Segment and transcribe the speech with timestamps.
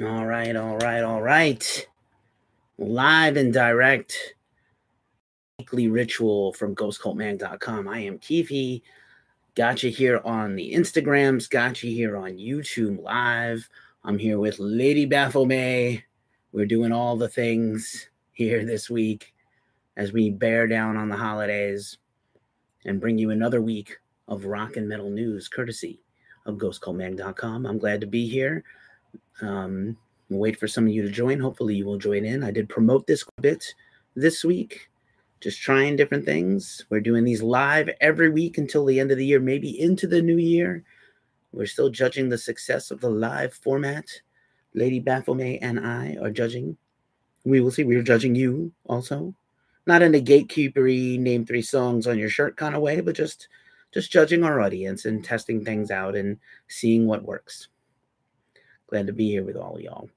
[0.00, 1.88] All right, all right, all right.
[2.78, 4.16] Live and direct
[5.58, 7.88] weekly ritual from ghostcultmag.com.
[7.88, 8.82] I am Keefy.
[9.56, 13.68] Got you here on the Instagrams, got you here on YouTube Live.
[14.04, 16.04] I'm here with Lady Baphomet.
[16.52, 19.34] We're doing all the things here this week
[19.96, 21.98] as we bear down on the holidays
[22.84, 23.96] and bring you another week
[24.28, 26.00] of rock and metal news courtesy
[26.46, 27.66] of ghostcultmag.com.
[27.66, 28.62] I'm glad to be here.
[29.40, 29.96] Um,
[30.30, 31.40] wait for some of you to join.
[31.40, 32.42] Hopefully, you will join in.
[32.42, 33.64] I did promote this bit
[34.16, 34.90] this week,
[35.40, 36.84] just trying different things.
[36.90, 40.22] We're doing these live every week until the end of the year, maybe into the
[40.22, 40.84] new year.
[41.52, 44.06] We're still judging the success of the live format.
[44.74, 46.76] Lady Baphomet and I are judging.
[47.44, 47.84] We will see.
[47.84, 49.34] We're judging you also.
[49.86, 53.48] Not in a gatekeepery name three songs on your shirt kind of way, but just
[53.92, 56.36] just judging our audience and testing things out and
[56.68, 57.68] seeing what works.
[58.88, 60.08] Glad to be here with all y'all.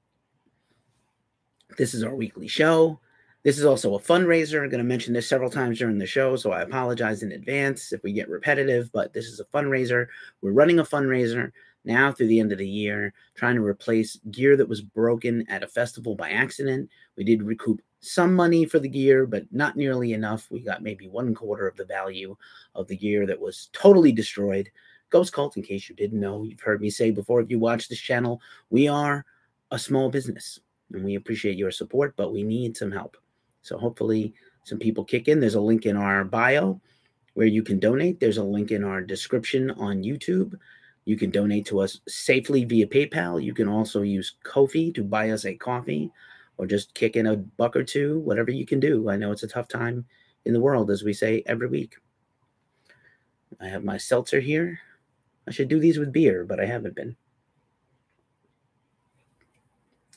[1.76, 2.98] This is our weekly show.
[3.42, 4.62] This is also a fundraiser.
[4.62, 7.92] I'm going to mention this several times during the show, so I apologize in advance
[7.92, 10.06] if we get repetitive, but this is a fundraiser.
[10.40, 11.52] We're running a fundraiser
[11.84, 15.62] now through the end of the year, trying to replace gear that was broken at
[15.62, 16.88] a festival by accident.
[17.16, 20.50] We did recoup some money for the gear, but not nearly enough.
[20.50, 22.36] We got maybe one quarter of the value
[22.74, 24.70] of the gear that was totally destroyed.
[25.12, 27.88] Ghost Cult, in case you didn't know, you've heard me say before, if you watch
[27.88, 29.24] this channel, we are
[29.70, 30.58] a small business
[30.92, 33.16] and we appreciate your support, but we need some help.
[33.60, 35.38] So hopefully some people kick in.
[35.38, 36.80] There's a link in our bio
[37.34, 38.20] where you can donate.
[38.20, 40.54] There's a link in our description on YouTube.
[41.04, 43.42] You can donate to us safely via PayPal.
[43.42, 46.10] You can also use Ko-fi to buy us a coffee
[46.56, 49.10] or just kick in a buck or two, whatever you can do.
[49.10, 50.06] I know it's a tough time
[50.44, 51.96] in the world, as we say every week.
[53.60, 54.80] I have my seltzer here.
[55.46, 57.16] I should do these with beer, but I haven't been.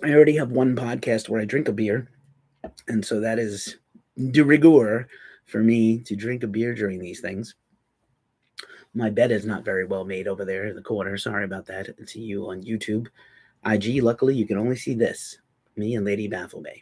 [0.03, 2.09] I already have one podcast where I drink a beer,
[2.87, 3.77] and so that is
[4.31, 5.07] de rigueur
[5.45, 7.55] for me to drink a beer during these things.
[8.93, 11.17] My bed is not very well made over there in the corner.
[11.17, 12.07] Sorry about that.
[12.07, 13.07] To you on YouTube.
[13.65, 15.37] IG, luckily, you can only see this
[15.75, 16.81] me and Lady Baphomet.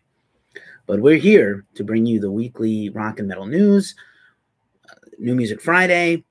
[0.86, 3.96] But we're here to bring you the weekly rock and metal news,
[4.90, 6.24] uh, New Music Friday,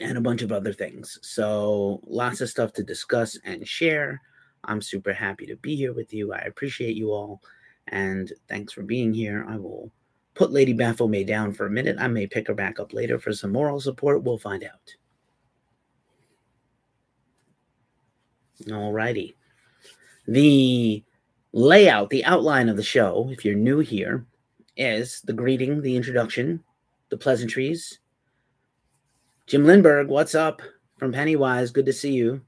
[0.00, 1.18] and a bunch of other things.
[1.22, 4.20] So lots of stuff to discuss and share.
[4.64, 6.32] I'm super happy to be here with you.
[6.32, 7.42] I appreciate you all.
[7.88, 9.44] And thanks for being here.
[9.48, 9.90] I will
[10.34, 11.96] put Lady Baphomet down for a minute.
[11.98, 14.22] I may pick her back up later for some moral support.
[14.22, 14.94] We'll find out.
[18.62, 19.34] Alrighty.
[20.26, 21.04] The
[21.52, 24.26] layout, the outline of the show, if you're new here,
[24.76, 26.62] is the greeting, the introduction,
[27.10, 28.00] the pleasantries,
[29.46, 30.62] Jim Lindberg, what's up
[30.96, 31.70] from Pennywise?
[31.70, 32.40] Good to see you.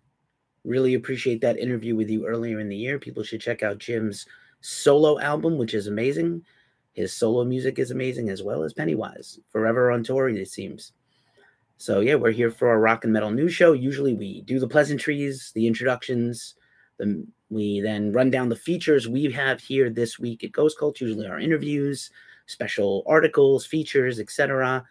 [0.64, 2.98] Really appreciate that interview with you earlier in the year.
[2.98, 4.24] People should check out Jim's
[4.62, 6.42] solo album, which is amazing.
[6.94, 9.38] His solo music is amazing as well as Pennywise.
[9.52, 10.92] Forever on tour, it seems.
[11.76, 13.74] So, yeah, we're here for our rock and metal news show.
[13.74, 16.54] Usually we do the pleasantries, the introductions,
[16.96, 20.98] the, we then run down the features we have here this week at Ghost Cult,
[21.02, 22.10] usually our interviews,
[22.46, 24.82] special articles, features, etc.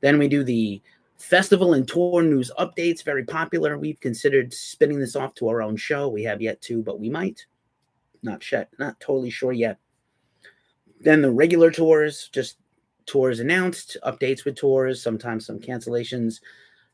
[0.00, 0.80] Then we do the
[1.20, 3.76] Festival and tour news updates, very popular.
[3.76, 6.08] We've considered spinning this off to our own show.
[6.08, 7.44] We have yet to, but we might.
[8.22, 9.78] Not yet, not totally sure yet.
[10.98, 12.56] Then the regular tours, just
[13.04, 16.40] tours announced, updates with tours, sometimes some cancellations,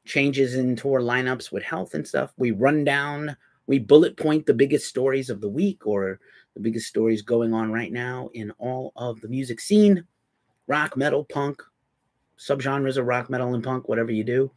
[0.04, 2.32] changes in tour lineups with health and stuff.
[2.36, 3.36] We run down,
[3.68, 6.18] we bullet point the biggest stories of the week or
[6.54, 10.04] the biggest stories going on right now in all of the music scene
[10.66, 11.62] rock, metal, punk,
[12.38, 14.50] subgenres of rock, metal, and punk, whatever you do.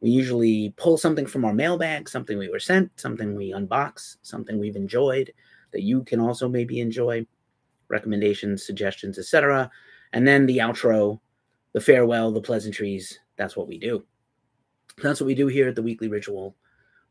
[0.00, 4.58] We usually pull something from our mailbag, something we were sent, something we unbox, something
[4.58, 5.32] we've enjoyed
[5.72, 7.26] that you can also maybe enjoy,
[7.88, 9.70] recommendations, suggestions, etc.
[10.12, 11.20] And then the outro,
[11.72, 13.18] the farewell, the pleasantries.
[13.36, 14.04] That's what we do.
[15.02, 16.56] That's what we do here at the weekly ritual.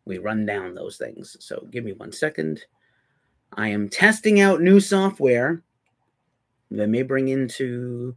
[0.05, 1.37] We run down those things.
[1.39, 2.61] So give me one second.
[3.53, 5.61] I am testing out new software
[6.71, 8.15] that may bring into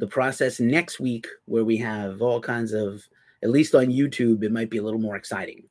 [0.00, 3.06] the process next week where we have all kinds of
[3.42, 5.64] at least on YouTube it might be a little more exciting.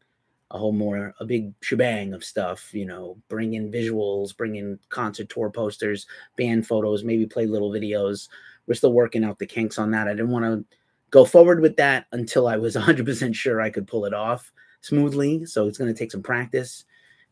[0.51, 4.79] A whole more a big shebang of stuff you know bring in visuals bring in
[4.89, 8.29] concert tour posters band photos maybe play little videos.
[8.67, 10.07] We're still working out the kinks on that.
[10.07, 10.63] I didn't want to
[11.09, 15.45] go forward with that until i was 100% sure i could pull it off smoothly.
[15.45, 16.85] So it's going to take some practice.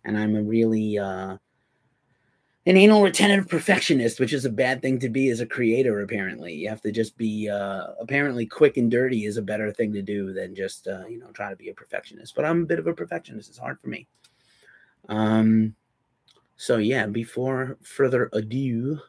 [0.04, 1.38] And i'm a really uh
[2.68, 6.02] an anal retentive perfectionist, which is a bad thing to be as a creator.
[6.02, 9.94] Apparently, you have to just be uh, apparently quick and dirty is a better thing
[9.94, 12.36] to do than just uh, you know try to be a perfectionist.
[12.36, 13.50] But I'm a bit of a perfectionist.
[13.50, 14.06] It's hard for me.
[15.10, 15.74] Um,
[16.58, 19.00] So yeah, before further ado,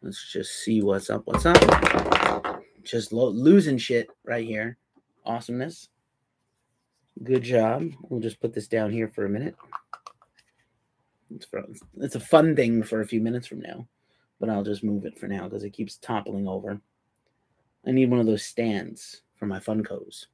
[0.00, 1.22] let's just see what's up.
[1.26, 2.62] What's up?
[2.84, 4.78] Just lo- losing shit right here.
[5.26, 5.88] Awesomeness.
[7.22, 7.90] Good job.
[8.08, 9.56] We'll just put this down here for a minute.
[11.34, 11.64] It's, for,
[11.98, 13.86] it's a fun thing for a few minutes from now,
[14.40, 16.80] but I'll just move it for now because it keeps toppling over.
[17.86, 20.26] I need one of those stands for my Funkos.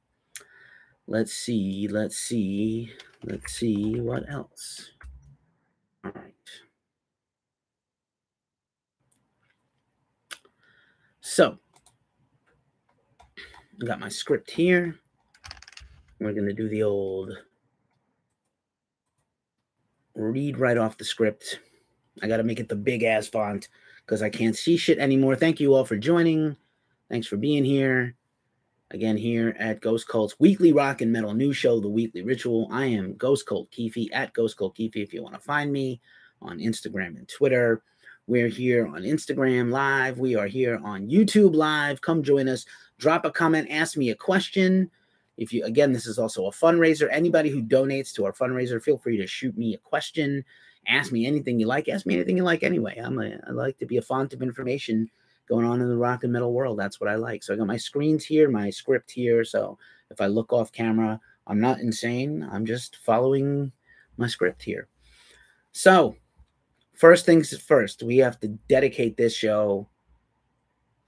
[1.07, 1.87] Let's see.
[1.89, 2.93] Let's see.
[3.23, 4.91] Let's see what else.
[6.05, 6.33] All right.
[11.21, 11.57] So,
[13.81, 14.99] I got my script here.
[16.19, 17.37] We're going to do the old
[20.15, 21.59] read right off the script.
[22.21, 23.69] I got to make it the big ass font
[24.05, 25.35] because I can't see shit anymore.
[25.35, 26.55] Thank you all for joining.
[27.09, 28.15] Thanks for being here.
[28.91, 32.67] Again, here at Ghost Cult's weekly rock and metal news show, The Weekly Ritual.
[32.71, 36.01] I am Ghost Cult Keefy at Ghost Cult Keefy if you want to find me
[36.41, 37.83] on Instagram and Twitter.
[38.27, 40.19] We're here on Instagram Live.
[40.19, 42.01] We are here on YouTube Live.
[42.01, 42.65] Come join us.
[42.97, 43.69] Drop a comment.
[43.71, 44.91] Ask me a question.
[45.41, 47.09] If you, again, this is also a fundraiser.
[47.11, 50.45] Anybody who donates to our fundraiser, feel free to shoot me a question.
[50.87, 51.89] Ask me anything you like.
[51.89, 53.01] Ask me anything you like anyway.
[53.03, 55.09] I'm a, I like to be a font of information
[55.49, 56.77] going on in the rock and metal world.
[56.77, 57.41] That's what I like.
[57.41, 59.43] So I got my screens here, my script here.
[59.43, 59.79] So
[60.11, 62.47] if I look off camera, I'm not insane.
[62.51, 63.71] I'm just following
[64.17, 64.89] my script here.
[65.71, 66.15] So,
[66.93, 69.89] first things first, we have to dedicate this show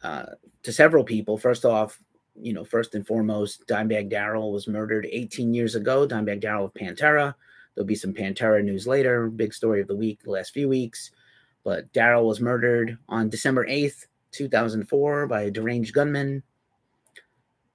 [0.01, 0.25] uh,
[0.63, 1.37] to several people.
[1.37, 2.01] First off,
[2.39, 6.07] you know, first and foremost, Dimebag Darrell was murdered 18 years ago.
[6.07, 7.35] Dimebag Darrell of Pantera.
[7.75, 9.29] There'll be some Pantera news later.
[9.29, 11.11] Big story of the week, the last few weeks.
[11.63, 16.43] But Darrell was murdered on December 8th, 2004 by a deranged gunman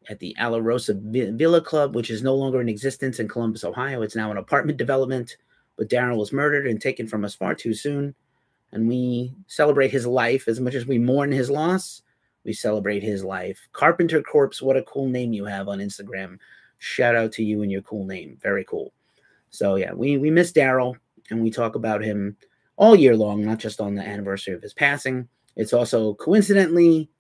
[0.09, 0.99] at the Alrosa
[1.37, 4.03] Villa Club, which is no longer in existence in Columbus, Ohio.
[4.03, 5.37] It's now an apartment development,
[5.77, 8.15] but Darrell was murdered and taken from us far too soon.
[8.73, 12.03] And we celebrate his life as much as we mourn his loss.
[12.49, 13.69] We celebrate his life.
[13.75, 16.39] Carpenter Corpse, what a cool name you have on Instagram.
[16.79, 18.39] Shout out to you and your cool name.
[18.41, 18.95] Very cool.
[19.51, 20.97] So yeah, we we miss Darrell
[21.29, 22.39] and we talk about him
[22.77, 25.29] all year long, not just on the anniversary of his passing.
[25.57, 27.11] It's also coincidentally,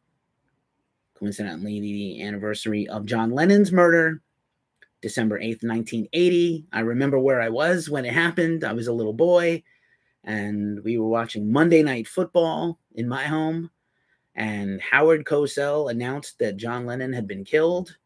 [1.12, 4.22] coincidentally, the anniversary of John Lennon's murder,
[5.02, 6.68] December 8th, 1980.
[6.72, 8.64] I remember where I was when it happened.
[8.64, 9.62] I was a little boy,
[10.24, 13.70] and we were watching Monday Night Football in my home.
[14.38, 17.96] And Howard Cosell announced that John Lennon had been killed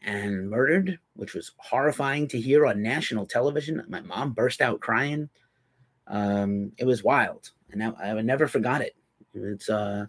[0.00, 3.82] and murdered, which was horrifying to hear on national television.
[3.88, 5.28] My mom burst out crying.
[6.06, 8.94] Um, it was wild, and I, I never forgot it.
[9.34, 10.06] It's uh,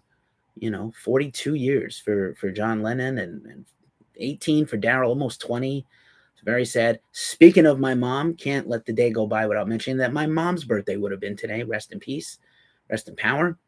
[0.54, 3.66] you know, 42 years for for John Lennon and, and
[4.14, 5.84] 18 for Darrell, almost 20.
[6.34, 7.00] It's very sad.
[7.10, 10.62] Speaking of my mom, can't let the day go by without mentioning that my mom's
[10.62, 11.64] birthday would have been today.
[11.64, 12.38] Rest in peace,
[12.88, 13.58] rest in power,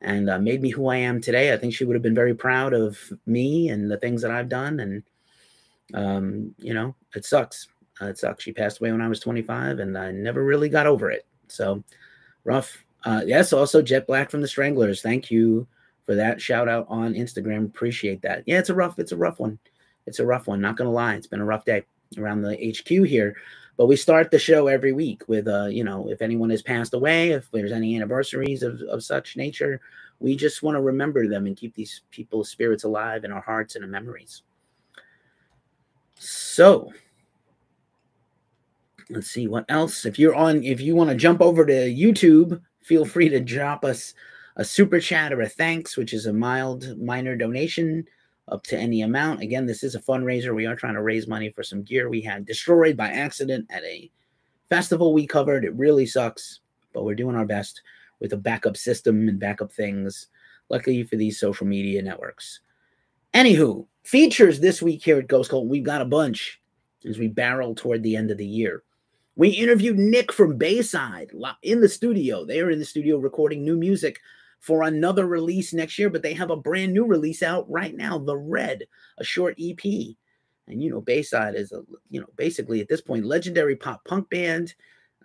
[0.00, 1.52] and uh, made me who I am today.
[1.52, 4.48] I think she would have been very proud of me and the things that I've
[4.48, 4.80] done.
[4.80, 5.02] And
[5.94, 7.68] um, you know, it sucks.
[8.00, 8.44] Uh, it sucks.
[8.44, 11.26] She passed away when I was 25, and I never really got over it.
[11.48, 11.82] So
[12.44, 15.02] rough, uh, yes, also Jet Black from the Stranglers.
[15.02, 15.66] Thank you
[16.06, 17.66] for that shout out on Instagram.
[17.66, 18.44] Appreciate that.
[18.46, 19.58] Yeah, it's a rough, it's a rough one.
[20.06, 20.60] It's a rough one.
[20.60, 21.84] Not gonna lie, it's been a rough day
[22.16, 23.36] around the HQ here.
[23.78, 26.94] But we start the show every week with, uh, you know, if anyone has passed
[26.94, 29.80] away, if there's any anniversaries of, of such nature,
[30.18, 33.76] we just want to remember them and keep these people's spirits alive in our hearts
[33.76, 34.42] and our memories.
[36.16, 36.92] So,
[39.10, 40.04] let's see what else.
[40.04, 43.84] If you're on, if you want to jump over to YouTube, feel free to drop
[43.84, 44.12] us
[44.56, 48.08] a super chat or a thanks, which is a mild, minor donation
[48.50, 49.40] up to any amount.
[49.40, 50.54] Again, this is a fundraiser.
[50.54, 53.84] We are trying to raise money for some gear we had destroyed by accident at
[53.84, 54.10] a
[54.68, 55.64] festival we covered.
[55.64, 56.60] It really sucks,
[56.92, 57.82] but we're doing our best
[58.20, 60.28] with a backup system and backup things.
[60.70, 62.60] Luckily for these social media networks.
[63.32, 66.60] Anywho, features this week here at Ghost Cult, we've got a bunch
[67.08, 68.82] as we barrel toward the end of the year.
[69.36, 71.30] We interviewed Nick from Bayside
[71.62, 72.44] in the studio.
[72.44, 74.20] They are in the studio recording new music
[74.60, 78.18] for another release next year, but they have a brand new release out right now,
[78.18, 78.84] The Red,
[79.18, 79.84] a short EP.
[80.66, 84.28] And you know, Bayside is a you know basically at this point legendary pop punk
[84.30, 84.74] band.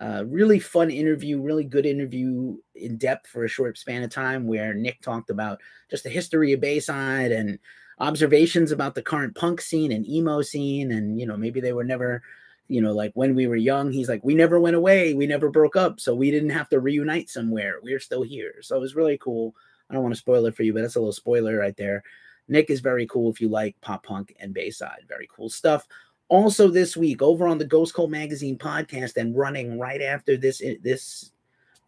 [0.01, 4.47] Uh, really fun interview, really good interview in depth for a short span of time,
[4.47, 5.59] where Nick talked about
[5.89, 7.59] just the history of Bayside and
[7.99, 11.83] observations about the current punk scene and emo scene, and you know maybe they were
[11.83, 12.23] never
[12.67, 15.49] you know, like when we were young, he's like, we never went away, we never
[15.49, 17.75] broke up, so we didn't have to reunite somewhere.
[17.81, 18.55] We're still here.
[18.61, 19.55] So it was really cool.
[19.89, 22.03] I don't want to spoil it for you, but that's a little spoiler right there.
[22.47, 25.05] Nick is very cool if you like pop punk and Bayside.
[25.07, 25.87] Very cool stuff.
[26.29, 30.61] Also, this week over on the Ghost Cult Magazine podcast and running right after this
[30.63, 31.31] eh, this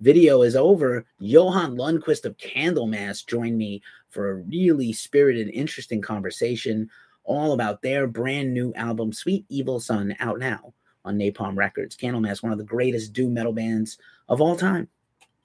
[0.01, 6.89] video is over, Johan Längqvist of Candlemass joined me for a really spirited, interesting conversation
[7.25, 11.97] all about their brand new album, Sweet Evil Sun, out now on Napalm Records.
[11.97, 13.97] Candlemass, one of the greatest doom metal bands
[14.29, 14.87] of all time.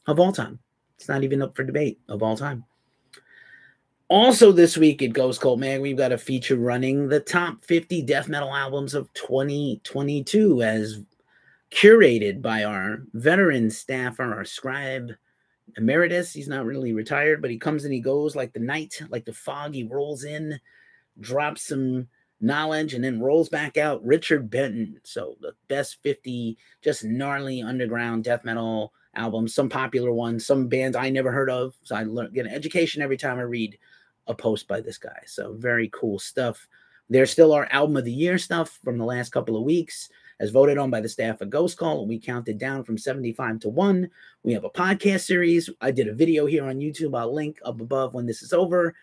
[0.06, 0.58] Of all time.
[0.96, 2.64] It's not even up for debate of all time.
[4.08, 8.02] Also, this week at Ghost Cult Mag, we've got a feature running the top 50
[8.02, 11.02] death metal albums of 2022 as
[11.70, 15.12] curated by our veteran staffer, our scribe
[15.76, 16.32] emeritus.
[16.32, 19.32] He's not really retired, but he comes and he goes like the night, like the
[19.32, 19.74] fog.
[19.74, 20.58] He rolls in,
[21.20, 22.08] drops some
[22.40, 24.04] knowledge, and then rolls back out.
[24.04, 25.00] Richard Benton.
[25.04, 30.96] So, the best 50 just gnarly underground death metal albums, some popular ones, some bands
[30.96, 31.74] I never heard of.
[31.82, 33.78] So, I learn, get an education every time I read
[34.30, 35.20] a post by this guy.
[35.26, 36.66] So very cool stuff.
[37.10, 40.08] There's still our album of the year stuff from the last couple of weeks,
[40.38, 42.06] as voted on by the staff of Ghost Cult.
[42.06, 44.08] We counted down from 75 to 1.
[44.44, 45.68] We have a podcast series.
[45.80, 47.18] I did a video here on YouTube.
[47.18, 48.94] I'll link up above when this is over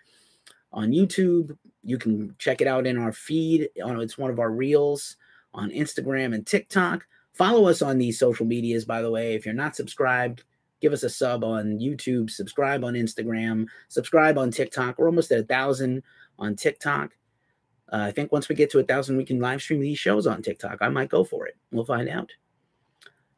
[0.72, 1.58] on YouTube.
[1.88, 3.70] You can check it out in our feed.
[3.74, 5.16] It's one of our reels
[5.54, 7.08] on Instagram and TikTok.
[7.32, 9.36] Follow us on these social medias, by the way.
[9.36, 10.44] If you're not subscribed,
[10.82, 14.98] give us a sub on YouTube, subscribe on Instagram, subscribe on TikTok.
[14.98, 16.04] We're almost at a thousand
[16.38, 17.12] on TikTok.
[17.90, 20.28] Uh, I think once we get to a thousand, we can live stream these shows
[20.28, 20.80] on TikTok.
[20.82, 21.56] I might go for it.
[21.72, 22.32] We'll find out.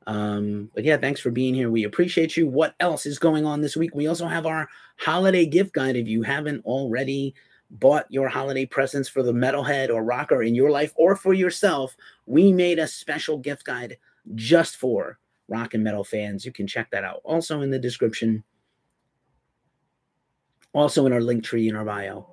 [0.07, 1.69] Um, but yeah, thanks for being here.
[1.69, 2.47] We appreciate you.
[2.47, 3.93] What else is going on this week?
[3.93, 5.95] We also have our holiday gift guide.
[5.95, 7.35] If you haven't already
[7.69, 11.95] bought your holiday presents for the metalhead or rocker in your life or for yourself,
[12.25, 13.97] we made a special gift guide
[14.35, 16.45] just for rock and metal fans.
[16.45, 17.21] You can check that out.
[17.23, 18.43] Also in the description.
[20.73, 22.27] Also in our link tree in our bio.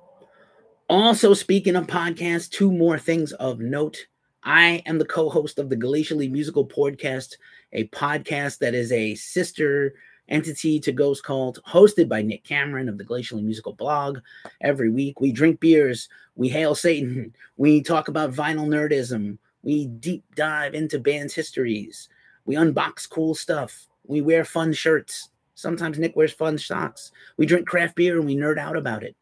[0.89, 4.07] Also, speaking of podcasts, two more things of note.
[4.43, 7.33] I am the co host of the Glacially Musical Podcast,
[7.73, 9.95] a podcast that is a sister
[10.29, 14.19] entity to Ghost Cult, hosted by Nick Cameron of the Glacially Musical blog.
[14.61, 20.23] Every week, we drink beers, we hail Satan, we talk about vinyl nerdism, we deep
[20.35, 22.09] dive into bands' histories,
[22.45, 23.87] we unbox cool stuff.
[24.05, 25.29] We wear fun shirts.
[25.53, 27.11] Sometimes Nick wears fun socks.
[27.35, 29.15] We drink craft beer and we nerd out about it.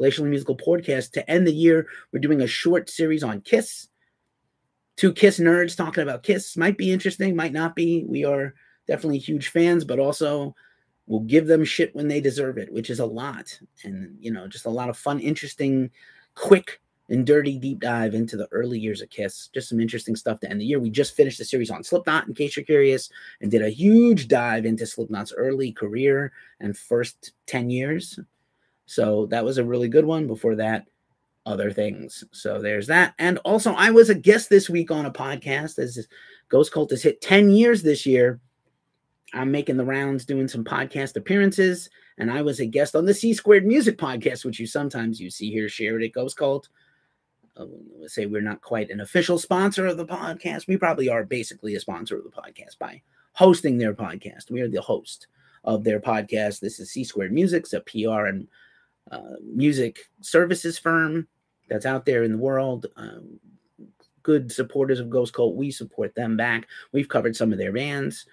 [0.00, 1.12] Glacially Musical Podcast.
[1.12, 3.88] To end the year, we're doing a short series on Kiss.
[4.96, 6.56] Two Kiss nerds talking about Kiss.
[6.56, 8.04] Might be interesting, might not be.
[8.08, 8.54] We are
[8.86, 10.54] definitely huge fans, but also
[11.06, 13.58] we'll give them shit when they deserve it, which is a lot.
[13.84, 15.90] And, you know, just a lot of fun, interesting,
[16.34, 19.48] quick and dirty deep dive into the early years of Kiss.
[19.52, 20.78] Just some interesting stuff to end the year.
[20.80, 23.10] We just finished the series on Slipknot, in case you're curious,
[23.40, 28.18] and did a huge dive into Slipknot's early career and first 10 years.
[28.86, 30.26] So that was a really good one.
[30.26, 30.86] Before that,
[31.44, 32.24] other things.
[32.32, 33.14] So there's that.
[33.18, 36.06] And also, I was a guest this week on a podcast as
[36.48, 38.40] Ghost Cult has hit 10 years this year.
[39.32, 43.14] I'm making the rounds doing some podcast appearances, and I was a guest on the
[43.14, 46.68] C Squared Music Podcast, which you sometimes you see here shared at Ghost Cult
[47.56, 47.66] uh,
[48.06, 50.66] say we're not quite an official sponsor of the podcast.
[50.66, 54.50] We probably are basically a sponsor of the podcast by hosting their podcast.
[54.50, 55.26] We are the host
[55.64, 56.60] of their podcast.
[56.60, 58.48] This is C Squared Music, a PR and
[59.10, 61.26] uh, music services firm
[61.68, 62.86] that's out there in the world.
[62.96, 63.38] Um,
[64.22, 65.56] good supporters of Ghost Cult.
[65.56, 66.68] We support them back.
[66.92, 68.26] We've covered some of their bands.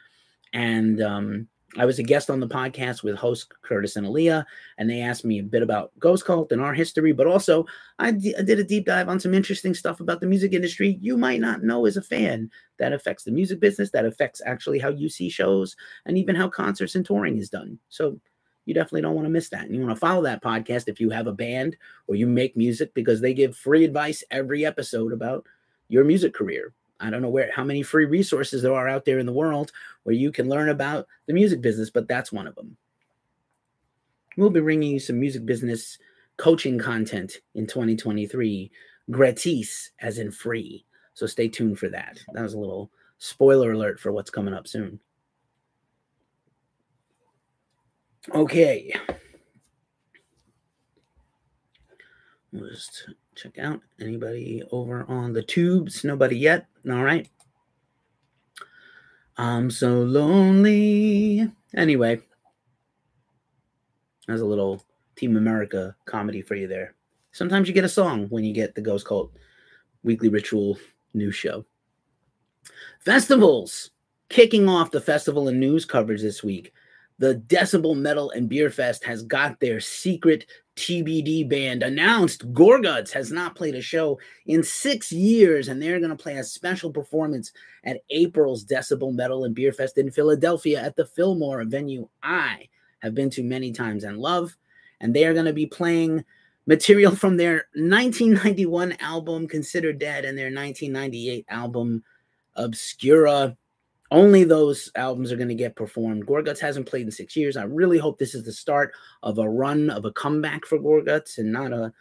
[0.53, 4.43] And um, I was a guest on the podcast with host Curtis and Aaliyah,
[4.77, 7.65] and they asked me a bit about Ghost Cult and our history, but also
[7.99, 10.97] I, d- I did a deep dive on some interesting stuff about the music industry
[10.99, 14.79] you might not know as a fan that affects the music business, that affects actually
[14.79, 15.75] how you see shows,
[16.05, 17.77] and even how concerts and touring is done.
[17.89, 18.19] So
[18.65, 19.65] you definitely don't want to miss that.
[19.65, 21.77] And you want to follow that podcast if you have a band
[22.07, 25.45] or you make music because they give free advice every episode about
[25.87, 26.73] your music career.
[26.99, 29.71] I don't know where how many free resources there are out there in the world
[30.03, 32.75] where you can learn about the music business, but that's one of them.
[34.37, 35.97] We'll be bringing you some music business
[36.37, 38.71] coaching content in 2023,
[39.11, 40.85] gratis as in free.
[41.13, 42.19] So stay tuned for that.
[42.33, 44.99] That was a little spoiler alert for what's coming up soon.
[48.33, 48.93] Okay.
[52.53, 56.05] We'll just check out anybody over on the tubes.
[56.05, 56.68] Nobody yet.
[56.87, 57.27] All right.
[59.37, 61.49] I'm so lonely.
[61.75, 62.21] Anyway,
[64.27, 64.83] that's a little
[65.15, 66.95] Team America comedy for you there.
[67.31, 69.31] Sometimes you get a song when you get the Ghost Cult
[70.03, 70.77] Weekly Ritual
[71.13, 71.65] news show.
[72.99, 73.91] Festivals
[74.29, 76.73] kicking off the festival and news coverage this week.
[77.19, 80.45] The Decibel Metal and Beer Fest has got their secret
[80.77, 82.51] TBD band announced.
[82.53, 86.43] Gorguts has not played a show in six years, and they're going to play a
[86.43, 87.51] special performance
[87.83, 93.13] at April's Decibel Metal and Beer Fest in Philadelphia at the Fillmore, venue I have
[93.13, 94.55] been to many times and love.
[95.01, 96.23] And they are going to be playing
[96.65, 102.03] material from their 1991 album Considered Dead and their 1998 album
[102.55, 103.57] Obscura.
[104.11, 106.25] Only those albums are going to get performed.
[106.25, 107.55] Gorguts hasn't played in six years.
[107.55, 111.37] I really hope this is the start of a run of a comeback for Gorguts
[111.37, 111.93] and not a,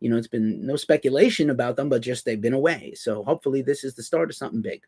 [0.00, 2.94] you know, it's been no speculation about them, but just they've been away.
[2.96, 4.82] So hopefully this is the start of something big.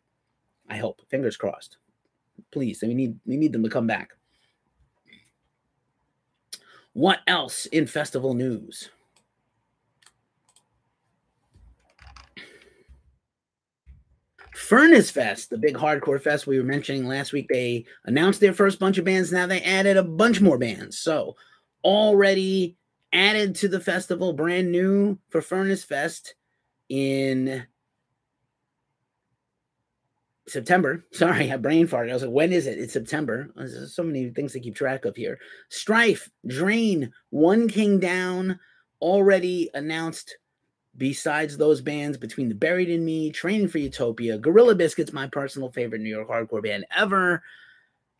[0.69, 1.01] I hope.
[1.09, 1.77] Fingers crossed.
[2.51, 4.11] Please, we need we need them to come back.
[6.93, 8.89] What else in festival news?
[14.57, 18.79] Furnace Fest, the big hardcore fest we were mentioning last week, they announced their first
[18.79, 19.31] bunch of bands.
[19.31, 20.97] Now they added a bunch more bands.
[20.97, 21.35] So,
[21.83, 22.75] already
[23.13, 26.33] added to the festival, brand new for Furnace Fest
[26.89, 27.67] in
[30.47, 31.05] September.
[31.11, 32.09] Sorry, I brain farted.
[32.09, 32.79] I was like, when is it?
[32.79, 33.51] It's September.
[33.55, 35.37] There's so many things to keep track of here.
[35.69, 38.59] Strife, Drain, One King Down,
[39.01, 40.35] already announced
[40.97, 45.71] besides those bands between the Buried and Me, Training for Utopia, Gorilla Biscuits, my personal
[45.71, 47.43] favorite New York hardcore band ever,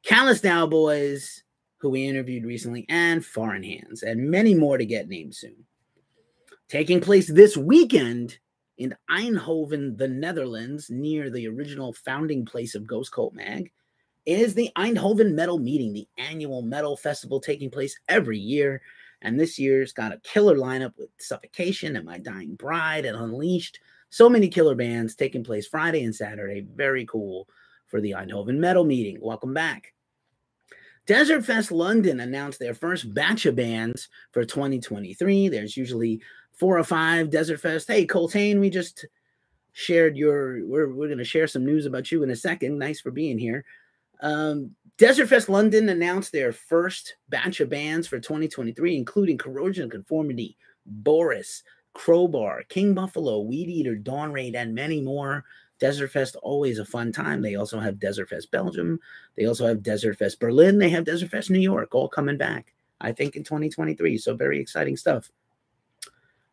[0.04, 1.44] Callous Now Boys,
[1.78, 5.66] who we interviewed recently, and Foreign Hands, and many more to get named soon.
[6.70, 8.38] Taking place this weekend
[8.78, 13.72] in Eindhoven, the Netherlands, near the original founding place of Ghost Cult Mag,
[14.26, 18.82] is the Eindhoven Metal Meeting, the annual metal festival taking place every year.
[19.22, 23.80] And this year's got a killer lineup with Suffocation and My Dying Bride and Unleashed.
[24.10, 26.66] So many killer bands taking place Friday and Saturday.
[26.76, 27.48] Very cool
[27.88, 29.18] for the Eindhoven Metal Meeting.
[29.22, 29.94] Welcome back.
[31.08, 35.48] Desert Fest London announced their first batch of bands for 2023.
[35.48, 36.22] There's usually
[36.52, 37.88] four or five Desert Fest.
[37.88, 39.06] Hey, Coltane, we just
[39.72, 42.78] shared your, we're, we're going to share some news about you in a second.
[42.78, 43.64] Nice for being here.
[44.22, 49.92] Um, Desert Fest London announced their first batch of bands for 2023, including Corrosion of
[49.92, 51.64] Conformity, Boris,
[51.94, 55.44] Crowbar, King Buffalo, Weed Eater, Dawn Raid, and many more.
[55.80, 57.42] Desert Fest always a fun time.
[57.42, 59.00] They also have Desert Fest Belgium.
[59.36, 60.80] They also have Desert Fest Berlin.
[60.80, 64.18] They have Desert Fest New York, all coming back, I think, in 2023.
[64.18, 65.30] So very exciting stuff.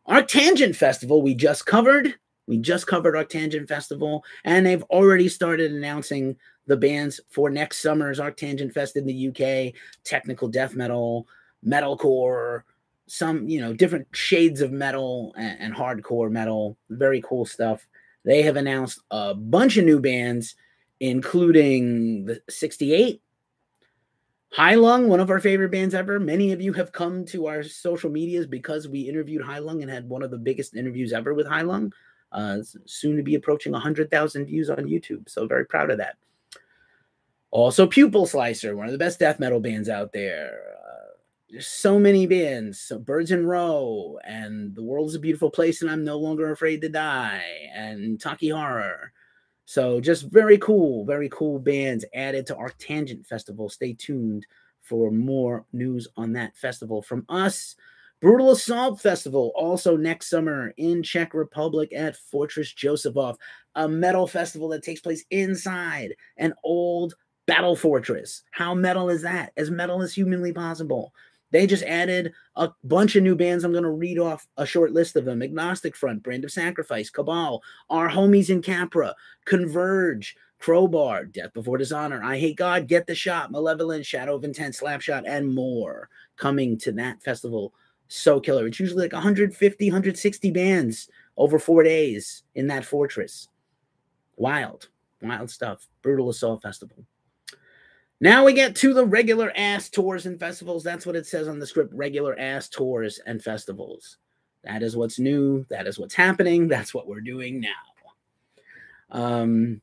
[0.07, 2.15] Arctangent Festival, we just covered.
[2.47, 6.37] We just covered Arctangent Festival, and they've already started announcing
[6.67, 9.73] the bands for next summer's Arctangent Fest in the UK,
[10.03, 11.27] technical death metal,
[11.65, 12.63] metalcore,
[13.07, 16.77] some, you know, different shades of metal and, and hardcore metal.
[16.89, 17.87] Very cool stuff.
[18.23, 20.55] They have announced a bunch of new bands,
[20.99, 23.21] including the 68,
[24.57, 26.17] Heilung, one of our favorite bands ever.
[26.17, 30.07] Many of you have come to our social medias because we interviewed Heilung and had
[30.07, 31.91] one of the biggest interviews ever with Heilung.
[32.31, 35.29] Uh, soon to be approaching 100,000 views on YouTube.
[35.29, 36.15] So, very proud of that.
[37.51, 40.59] Also, Pupil Slicer, one of the best death metal bands out there.
[40.77, 40.95] Uh,
[41.49, 42.79] there's so many bands.
[42.81, 46.81] So Birds in Row and The World's a Beautiful Place and I'm No Longer Afraid
[46.81, 49.13] to Die and Taki Horror.
[49.65, 53.69] So just very cool, very cool bands added to Arctangent Festival.
[53.69, 54.45] Stay tuned
[54.81, 57.75] for more news on that festival from us.
[58.21, 63.35] Brutal Assault Festival, also next summer in Czech Republic at Fortress Josefov,
[63.75, 68.43] a metal festival that takes place inside an old Battle Fortress.
[68.51, 69.53] How metal is that?
[69.57, 71.13] As metal as humanly possible.
[71.51, 73.63] They just added a bunch of new bands.
[73.63, 77.09] I'm going to read off a short list of them Agnostic Front, Brand of Sacrifice,
[77.09, 83.15] Cabal, Our Homies in Capra, Converge, Crowbar, Death Before Dishonor, I Hate God, Get the
[83.15, 87.73] Shot, Malevolent, Shadow of Intent, Slapshot, and more coming to that festival.
[88.07, 88.67] So killer.
[88.67, 93.49] It's usually like 150, 160 bands over four days in that fortress.
[94.35, 94.89] Wild,
[95.21, 95.87] wild stuff.
[96.01, 97.05] Brutal Assault Festival.
[98.25, 100.83] Now we get to the regular ass tours and festivals.
[100.83, 104.17] That's what it says on the script regular ass tours and festivals.
[104.63, 105.63] That is what's new.
[105.69, 106.67] That is what's happening.
[106.67, 107.69] That's what we're doing now.
[109.11, 109.79] Um,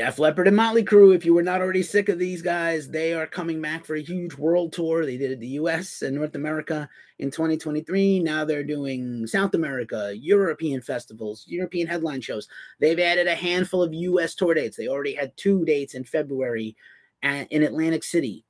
[0.00, 3.12] Def Leppard and Motley Crue, if you were not already sick of these guys, they
[3.12, 5.04] are coming back for a huge world tour.
[5.04, 8.20] They did the US and North America in 2023.
[8.20, 12.48] Now they're doing South America, European festivals, European headline shows.
[12.78, 14.74] They've added a handful of US tour dates.
[14.74, 16.74] They already had two dates in February
[17.22, 18.46] in Atlantic City.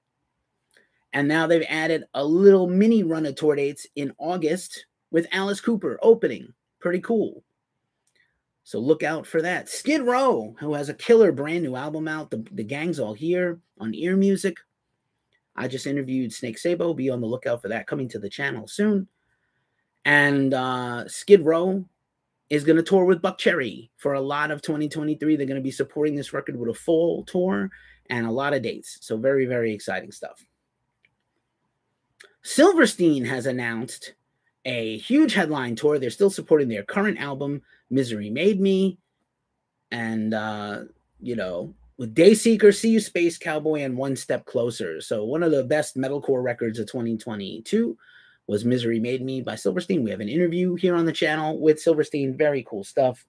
[1.13, 5.61] And now they've added a little mini run of tour dates in August with Alice
[5.61, 6.55] Cooper opening.
[6.79, 7.43] Pretty cool.
[8.71, 9.69] So look out for that.
[9.69, 12.31] Skid Row, who has a killer brand new album out.
[12.31, 14.59] The, the gang's all here on ear music.
[15.57, 16.95] I just interviewed Snake Sabo.
[16.95, 19.09] Be on the lookout for that coming to the channel soon.
[20.05, 21.85] And uh, Skid Row
[22.49, 25.35] is going to tour with Buck Cherry for a lot of 2023.
[25.35, 27.73] They're going to be supporting this record with a full tour
[28.09, 28.99] and a lot of dates.
[29.01, 30.45] So, very, very exciting stuff.
[32.45, 34.15] Silverstein has announced
[34.65, 35.99] a huge headline tour.
[35.99, 38.99] They're still supporting their current album, Misery Made Me.
[39.91, 40.85] And, uh,
[41.21, 45.01] you know, with Dayseeker, See You Space Cowboy, and One Step Closer.
[45.01, 47.97] So, one of the best metalcore records of 2022
[48.47, 50.03] was Misery Made Me by Silverstein.
[50.03, 52.37] We have an interview here on the channel with Silverstein.
[52.37, 53.27] Very cool stuff.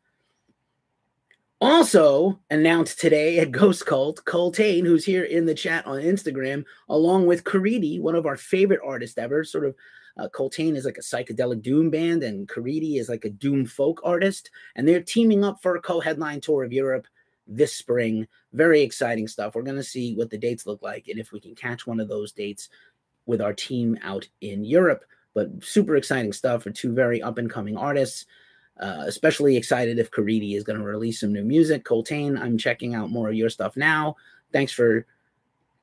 [1.62, 7.28] Also announced today at Ghost Cult, Coltane, who's here in the chat on Instagram, along
[7.28, 9.43] with Caridi, one of our favorite artists ever.
[9.43, 9.76] Sort of,
[10.17, 14.02] uh, Coltane is like a psychedelic doom band, and Caridi is like a doom folk
[14.04, 14.52] artist.
[14.76, 17.08] And they're teaming up for a co headline tour of Europe
[17.47, 18.28] this spring.
[18.54, 19.56] Very exciting stuff.
[19.56, 22.00] We're going to see what the dates look like and if we can catch one
[22.00, 22.69] of those dates
[23.26, 25.04] with our team out in Europe.
[25.34, 28.26] But super exciting stuff for two very up and coming artists.
[28.80, 31.84] Uh, especially excited if Caridi is going to release some new music.
[31.84, 34.15] Coltane, I'm checking out more of your stuff now.
[34.52, 35.06] Thanks for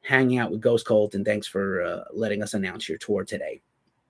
[0.02, 3.60] hanging out with Ghost Cult and thanks for uh, letting us announce your tour today.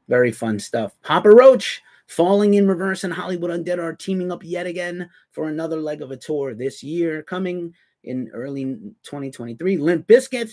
[0.09, 0.93] Very fun stuff.
[1.03, 5.77] Papa Roach, Falling in Reverse, and Hollywood Undead are teaming up yet again for another
[5.77, 8.65] leg of a tour this year, coming in early
[9.03, 9.77] 2023.
[9.77, 10.51] Limp Bizkit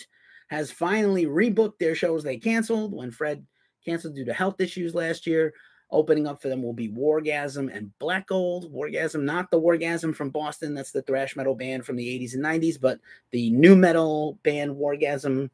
[0.47, 3.45] has finally rebooked their shows they canceled when Fred
[3.85, 5.53] canceled due to health issues last year.
[5.91, 8.73] Opening up for them will be Wargasm and Black Gold.
[8.73, 12.43] Wargasm, not the Wargasm from Boston, that's the thrash metal band from the 80s and
[12.43, 12.99] 90s, but
[13.31, 15.49] the new metal band Wargasm.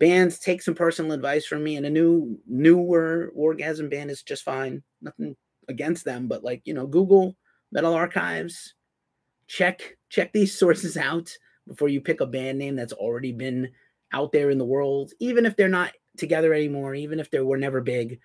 [0.00, 4.42] Bands take some personal advice from me, and a new newer Wargasm band is just
[4.42, 4.82] fine.
[5.00, 5.36] Nothing
[5.68, 7.36] against them, but like you know, Google
[7.70, 8.74] Metal Archives,
[9.46, 11.32] check check these sources out
[11.68, 13.70] before you pick a band name that's already been
[14.12, 17.56] out there in the world, even if they're not together anymore, even if they were
[17.56, 18.18] never big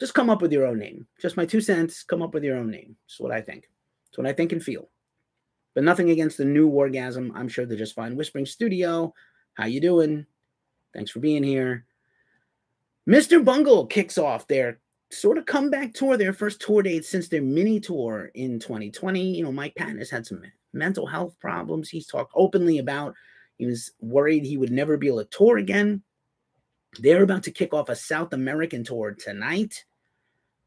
[0.00, 1.06] just come up with your own name.
[1.20, 2.02] Just my two cents.
[2.02, 2.96] Come up with your own name.
[3.04, 3.68] That's what I think.
[4.06, 4.88] That's what I think and feel.
[5.74, 8.16] But nothing against the new Wargasm I'm sure they're just fine.
[8.16, 9.12] Whispering Studio,
[9.54, 10.26] how you doing?
[10.94, 11.84] Thanks for being here.
[13.08, 13.44] Mr.
[13.44, 17.80] Bungle kicks off their sort of comeback tour, their first tour date since their mini
[17.80, 19.36] tour in 2020.
[19.36, 21.88] You know, Mike Patton has had some mental health problems.
[21.88, 23.14] He's talked openly about.
[23.58, 26.02] He was worried he would never be able to tour again.
[26.98, 29.84] They're about to kick off a South American tour tonight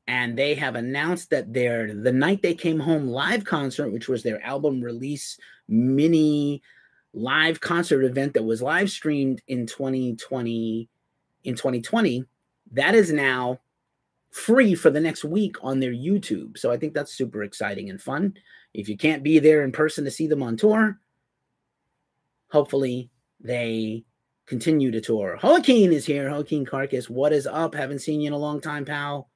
[0.07, 4.23] and they have announced that their the night they came home live concert which was
[4.23, 6.61] their album release mini
[7.13, 10.89] live concert event that was live streamed in 2020
[11.43, 12.25] in 2020
[12.71, 13.59] that is now
[14.31, 16.57] free for the next week on their YouTube.
[16.57, 18.33] So I think that's super exciting and fun.
[18.73, 20.99] If you can't be there in person to see them on tour
[22.53, 23.09] hopefully
[23.41, 24.05] they
[24.45, 25.39] continue to tour.
[25.41, 26.29] Joaquin is here.
[26.29, 27.73] Joaquin Carcass what is up?
[27.73, 29.29] Haven't seen you in a long time pal.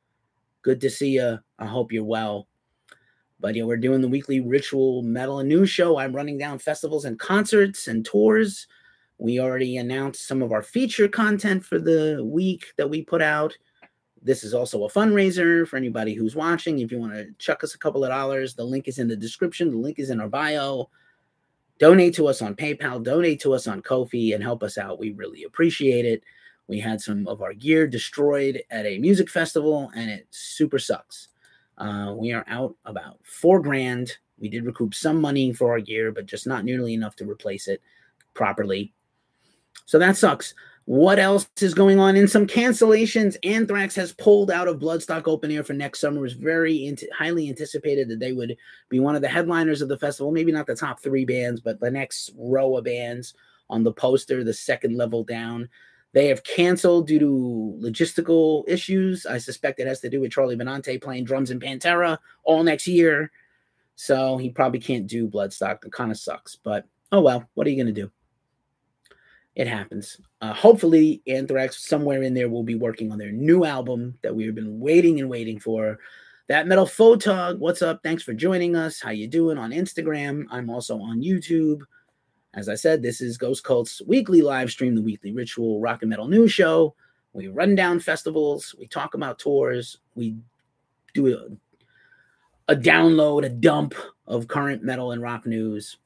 [0.61, 1.39] Good to see you.
[1.57, 2.47] I hope you're well.
[3.39, 5.97] But yeah, we're doing the weekly ritual metal and news show.
[5.97, 8.67] I'm running down festivals and concerts and tours.
[9.19, 13.56] We already announced some of our feature content for the week that we put out.
[14.21, 16.80] This is also a fundraiser for anybody who's watching.
[16.80, 19.15] If you want to chuck us a couple of dollars, the link is in the
[19.15, 19.71] description.
[19.71, 20.89] The link is in our bio.
[21.80, 25.00] Donate to us on PayPal, donate to us on Ko-fi, and help us out.
[25.00, 26.23] We really appreciate it.
[26.67, 31.28] We had some of our gear destroyed at a music festival, and it super sucks.
[31.77, 34.17] Uh, we are out about four grand.
[34.39, 37.67] We did recoup some money for our gear, but just not nearly enough to replace
[37.67, 37.81] it
[38.33, 38.93] properly.
[39.85, 40.53] So that sucks.
[40.85, 42.15] What else is going on?
[42.15, 46.19] In some cancellations, Anthrax has pulled out of Bloodstock Open Air for next summer.
[46.19, 48.55] It was very highly anticipated that they would
[48.87, 50.31] be one of the headliners of the festival.
[50.31, 53.33] Maybe not the top three bands, but the next row of bands
[53.69, 55.67] on the poster, the second level down.
[56.13, 59.26] They have canceled due to logistical issues.
[59.26, 62.88] I suspect it has to do with Charlie Benante playing drums in Pantera all next
[62.88, 63.32] year.
[63.96, 65.86] So he probably can't do Bloodstock.
[65.86, 66.56] It kind of sucks.
[66.56, 68.12] But oh well, what are you going to do?
[69.56, 70.22] It happens.
[70.39, 74.54] Uh, hopefully, Anthrax somewhere in there will be working on their new album that we've
[74.54, 76.00] been waiting and waiting for.
[76.48, 78.02] That metal photog, what's up?
[78.04, 79.02] Thanks for joining us.
[79.02, 80.46] How you doing on Instagram?
[80.52, 81.82] I'm also on YouTube.
[82.53, 86.10] As I said, this is Ghost Cult's weekly live stream, the weekly ritual rock and
[86.10, 86.95] metal news show.
[87.33, 90.38] We run down festivals, we talk about tours, we
[91.13, 91.27] do
[92.67, 93.93] a, a download, a dump
[94.25, 95.97] of current metal and rock news.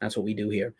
[0.00, 0.74] That's what we do here.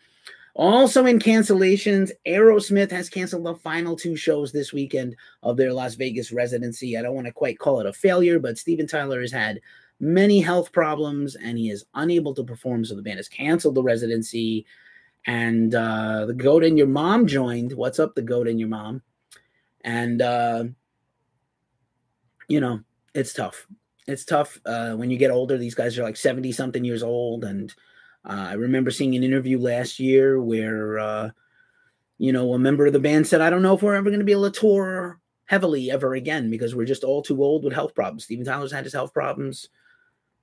[0.54, 5.94] Also in cancellations, Aerosmith has canceled the final two shows this weekend of their Las
[5.94, 6.96] Vegas residency.
[6.96, 9.61] I don't want to quite call it a failure, but Steven Tyler has had
[10.00, 12.85] many health problems and he is unable to perform.
[12.85, 14.66] So the band has canceled the residency.
[15.26, 17.72] And uh, the goat and your mom joined.
[17.72, 19.02] What's up, the goat and your mom?
[19.83, 20.64] And, uh,
[22.48, 22.80] you know,
[23.14, 23.66] it's tough.
[24.06, 25.59] It's tough uh, when you get older.
[25.59, 27.44] These guys are like 70 something years old.
[27.44, 27.72] And
[28.24, 31.30] uh, I remember seeing an interview last year where, uh,
[32.18, 34.20] you know, a member of the band said, I don't know if we're ever going
[34.20, 37.72] to be able to tour heavily ever again because we're just all too old with
[37.72, 38.24] health problems.
[38.24, 39.68] Steven Tyler's had his health problems.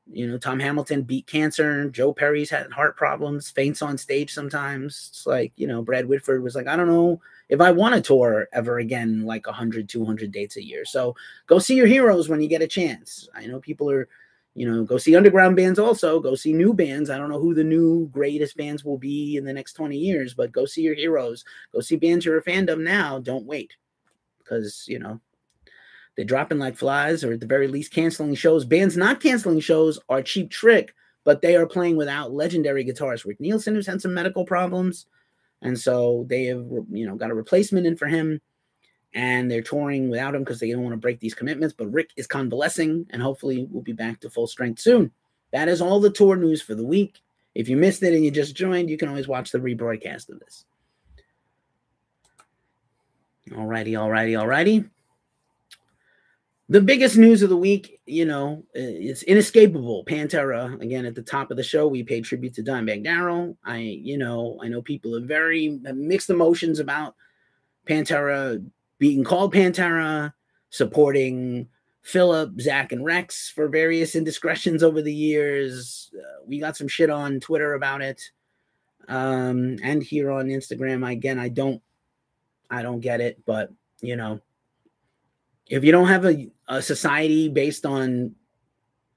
[0.09, 1.89] You know, Tom Hamilton beat cancer.
[1.89, 5.09] Joe Perry's had heart problems, faints on stage sometimes.
[5.11, 8.01] It's like, you know, Brad Whitford was like, I don't know if I want to
[8.01, 10.85] tour ever again, like 100, 200 dates a year.
[10.85, 11.15] So
[11.45, 13.27] go see your heroes when you get a chance.
[13.35, 14.07] I know people are,
[14.53, 17.09] you know, go see underground bands also, go see new bands.
[17.09, 20.33] I don't know who the new greatest bands will be in the next 20 years,
[20.33, 21.45] but go see your heroes.
[21.73, 23.19] Go see bands you're a fandom now.
[23.19, 23.75] Don't wait
[24.39, 25.19] because you know
[26.17, 28.65] they're dropping like flies, or at the very least canceling shows.
[28.65, 33.39] Bands not canceling shows are cheap trick, but they are playing without legendary guitarist Rick
[33.39, 35.06] Nielsen, who's had some medical problems,
[35.62, 38.41] and so they have you know got a replacement in for him,
[39.13, 41.75] and they're touring without him because they don't want to break these commitments.
[41.77, 45.12] But Rick is convalescing, and hopefully will be back to full strength soon.
[45.53, 47.21] That is all the tour news for the week.
[47.53, 50.39] If you missed it and you just joined, you can always watch the rebroadcast of
[50.39, 50.65] this.
[53.51, 54.89] Alrighty, alrighty, alrighty.
[56.69, 60.03] The biggest news of the week, you know, it's inescapable.
[60.03, 63.58] Pantera, again, at the top of the show, we paid tribute to Dimebag Darrell.
[63.63, 67.15] I, you know, I know people are very mixed emotions about
[67.88, 68.65] Pantera
[68.99, 70.34] being called Pantera,
[70.69, 71.69] supporting
[72.01, 76.12] Philip, Zakk, and Rex for various indiscretions over the years.
[76.13, 78.21] Uh, we got some shit on Twitter about it.
[79.08, 81.10] Um, and here on Instagram.
[81.10, 81.82] Again, I don't
[82.69, 84.41] I don't get it, but you know,
[85.69, 88.36] if you don't have a, a society based on,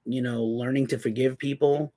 [0.04, 1.92] you know, learning to forgive people,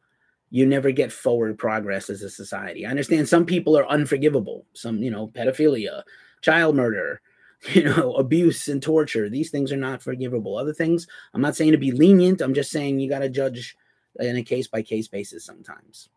[0.50, 2.86] you never get forward progress as a society.
[2.86, 6.04] I understand some people are unforgivable, some, you know, pedophilia,
[6.42, 7.22] child murder,
[7.74, 9.30] you know, abuse and torture.
[9.30, 10.58] These things are not forgivable.
[10.58, 12.42] Other things, I'm not saying to be lenient.
[12.42, 13.76] I'm just saying you got to judge
[14.20, 16.10] in a case by case basis sometimes.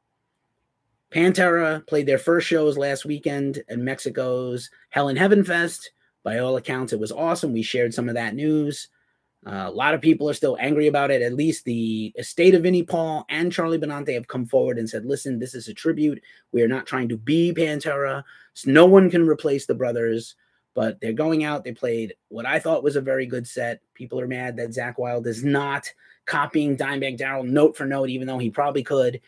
[1.11, 5.93] Pantera played their first shows last weekend at Mexico's Hell in Heaven Fest.
[6.27, 7.53] By all accounts, it was awesome.
[7.53, 8.89] We shared some of that news.
[9.47, 11.23] Uh, a lot of people are still angry about it.
[11.23, 15.07] At least the estate of Vinnie Paul and Charlie Benante have come forward and said,
[15.07, 16.21] listen, this is a tribute.
[16.51, 18.25] We are not trying to be Pantera.
[18.55, 20.35] So no one can replace the brothers,
[20.75, 21.63] but they're going out.
[21.63, 23.81] They played what I thought was a very good set.
[23.95, 25.89] People are mad that Zakk Wylde is not
[26.25, 29.21] copying Dimebag Darrell note for note, even though he probably could.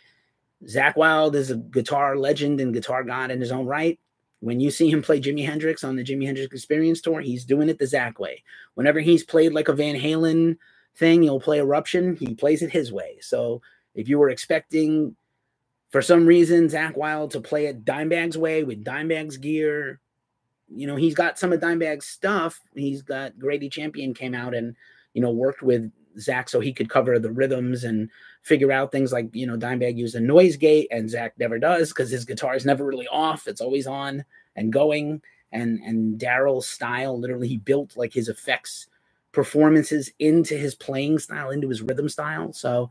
[0.65, 4.01] Zakk Wylde is a guitar legend and guitar god in his own right.
[4.41, 7.69] When you see him play Jimi Hendrix on the Jimi Hendrix Experience Tour, he's doing
[7.69, 8.45] it the Zakk way.
[8.75, 10.57] Whenever he's played like a Van Halen
[10.97, 13.19] thing, he'll play Eruption, he plays it his way.
[13.21, 13.63] So
[13.95, 15.17] if you were expecting
[15.91, 20.01] for some reason Zakk Wylde to play it Dimebag's way with Dimebag's gear,
[20.69, 22.61] you know, he's got some of Dimebag's stuff.
[22.75, 24.77] He's got Grady Champion came out and,
[25.15, 28.11] you know, worked with Zakk so he could cover the rhythms and
[28.43, 31.89] figure out things like you know Dimebag used a noise gate and Zakk never does
[31.89, 34.25] because his guitar is never really off; it's always on
[34.57, 35.23] and going.
[35.53, 38.87] And and Darrell's style, literally, he built like his effects
[39.33, 42.53] performances into his playing style, into his rhythm style.
[42.53, 42.91] So,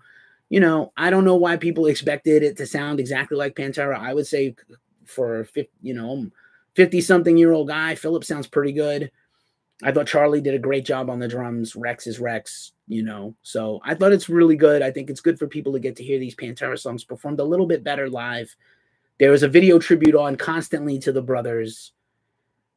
[0.49, 3.99] you know, I don't know why people expected it to sound exactly like Pantera.
[3.99, 6.29] I would say uh, for 50, you know,
[6.75, 9.11] 50 something year old guy, Philip sounds pretty good.
[9.83, 11.75] I thought Charlie did a great job on the drums.
[11.75, 13.35] Rex is Rex, you know.
[13.43, 14.81] So I thought it's really good.
[14.81, 17.43] I think it's good for people to get to hear these Pantera songs performed a
[17.43, 18.55] little bit better live.
[19.19, 21.91] There was a video tribute on constantly to the brothers.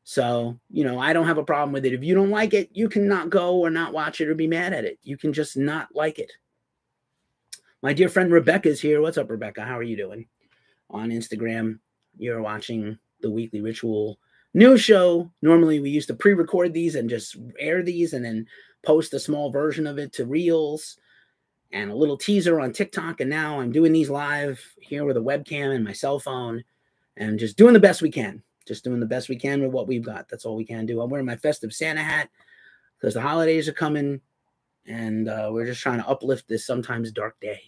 [0.05, 1.95] So, you know, I don't have a problem with it.
[1.95, 4.47] If you don't like it, you can not go or not watch it or be
[4.47, 4.99] mad at it.
[5.03, 6.33] You can just not like it.
[7.83, 9.01] My dear friend Rebecca is here.
[9.01, 9.63] What's up, Rebecca?
[9.63, 10.27] How are you doing?
[10.91, 11.79] On Instagram,
[12.19, 14.19] you're watching the weekly ritual
[14.55, 15.31] new show.
[15.43, 18.47] Normally, we used to pre record these and just air these and then
[18.83, 20.97] post a small version of it to Reels
[21.73, 23.21] and a little teaser on TikTok.
[23.21, 26.65] And now I'm doing these live here with a webcam and my cell phone
[27.17, 28.43] and just doing the best we can.
[28.67, 30.29] Just doing the best we can with what we've got.
[30.29, 31.01] That's all we can do.
[31.01, 32.29] I'm wearing my festive Santa hat
[32.99, 34.21] because the holidays are coming
[34.87, 37.61] and uh, we're just trying to uplift this sometimes dark day.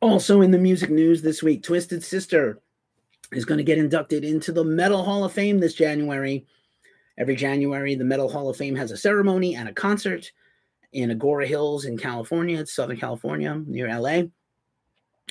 [0.00, 2.60] Also, in the music news this week, Twisted Sister
[3.32, 6.46] is going to get inducted into the Metal Hall of Fame this January.
[7.18, 10.30] Every January, the Metal Hall of Fame has a ceremony and a concert
[10.92, 12.58] in Agoura Hills in California.
[12.58, 14.24] It's Southern California, near LA.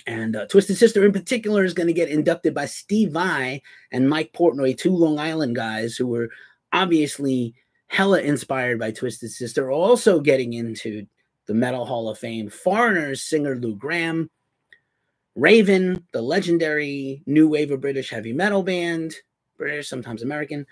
[0.08, 3.62] And uh, Twisted Sister, in particular, is going to get inducted by Steve Vai
[3.92, 6.30] and Mike Portnoy, two Long Island guys who were
[6.74, 7.54] obviously
[7.88, 11.06] hella inspired by Twisted Sister, also getting into
[11.48, 12.50] the Metal Hall of Fame.
[12.50, 14.30] Foreigners singer Lou Gramm,
[15.36, 19.16] Raven, the legendary new wave of British heavy metal band,
[19.58, 20.66] British, sometimes American.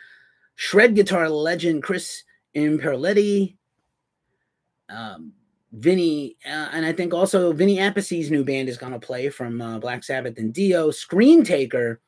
[0.55, 2.23] Shred guitar legend Chris
[2.55, 3.55] Impellitteri,
[4.89, 5.31] um,
[5.71, 9.61] Vinny, uh, and I think also Vinny Appice's new band is going to play from
[9.61, 10.91] uh, Black Sabbath and Dio.
[10.91, 12.01] Screen Taker,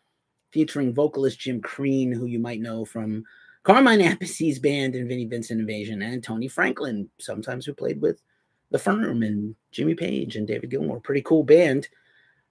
[0.50, 3.24] featuring vocalist Jim Crean, who you might know from
[3.64, 8.22] Carmine Appice's band and Vinnie Vincent Invasion, and Tony Franklin, sometimes who played with
[8.72, 11.00] The Firm and Jimmy Page and David Gilmour.
[11.04, 11.88] Pretty cool band.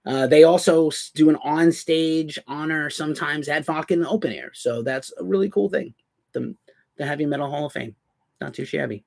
[0.05, 4.81] Uh, they also do an on-stage honor sometimes ad hoc in the open air, so
[4.81, 5.93] that's a really cool thing.
[6.33, 6.55] The
[6.97, 7.95] the Heavy Metal Hall of Fame,
[8.39, 9.03] not too shabby.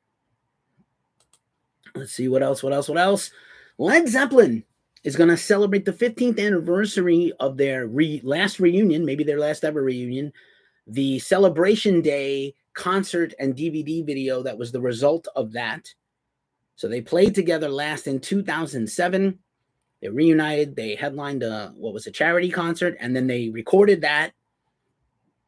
[1.94, 3.30] Let's see what else, what else, what else.
[3.78, 4.64] Led Zeppelin
[5.04, 9.64] is going to celebrate the 15th anniversary of their re- last reunion, maybe their last
[9.64, 10.32] ever reunion,
[10.86, 15.88] the Celebration Day concert and DVD video that was the result of that.
[16.76, 19.38] So they played together last in 2007.
[20.04, 20.76] They reunited.
[20.76, 24.32] They headlined a what was a charity concert, and then they recorded that,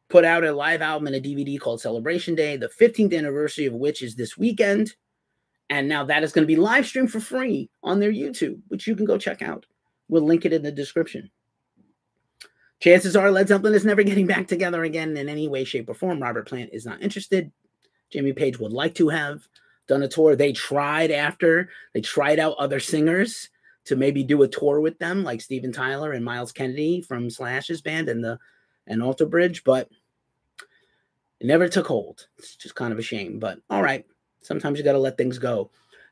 [0.09, 3.75] put out a live album and a DVD called Celebration Day, the 15th anniversary of
[3.75, 4.95] which is this weekend.
[5.69, 8.87] And now that is going to be live streamed for free on their YouTube, which
[8.87, 9.67] you can go check out.
[10.09, 11.29] We'll link it in the description.
[12.79, 15.93] Chances are Led Zeppelin is never getting back together again in any way, shape, or
[15.93, 16.19] form.
[16.19, 17.51] Robert Plant is not interested.
[18.09, 19.47] Jimmy Page would like to have
[19.87, 20.35] done a tour.
[20.35, 23.49] They tried after, they tried out other singers
[23.87, 27.81] to maybe do a tour with them, like Steven Tyler and Myles Kennedy from Slash's
[27.81, 28.37] band and the
[28.87, 29.89] and Alter Bridge, but
[31.39, 32.27] it never took hold.
[32.37, 33.39] It's just kind of a shame.
[33.39, 34.05] But all right.
[34.41, 35.71] Sometimes you got to let things go.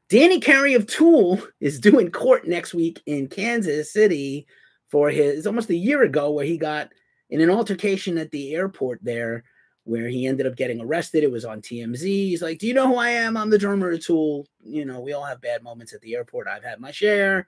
[0.09, 4.45] Danny Carey of Tool is doing court next week in Kansas City
[4.89, 6.91] for his almost a year ago, where he got
[7.29, 9.43] in an altercation at the airport there,
[9.83, 11.23] where he ended up getting arrested.
[11.23, 12.03] It was on TMZ.
[12.03, 13.35] He's like, Do you know who I am?
[13.35, 14.47] I'm the drummer of Tool.
[14.63, 16.47] You know, we all have bad moments at the airport.
[16.47, 17.47] I've had my share.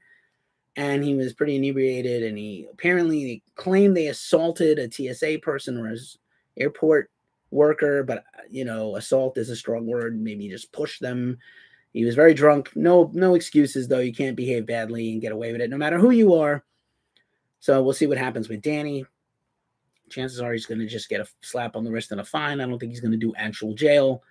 [0.78, 5.88] And he was pretty inebriated, and he apparently claimed they assaulted a TSA person or
[5.88, 6.18] his
[6.56, 7.10] airport
[7.52, 10.20] worker, but you know, assault is a strong word.
[10.20, 11.38] Maybe just push them.
[11.94, 12.72] He was very drunk.
[12.76, 14.00] No, no excuses though.
[14.00, 16.64] You can't behave badly and get away with it, no matter who you are.
[17.60, 19.06] So we'll see what happens with Danny.
[20.10, 22.62] Chances are he's going to just get a slap on the wrist and a fine.
[22.62, 24.22] I don't think he's going to do actual jail.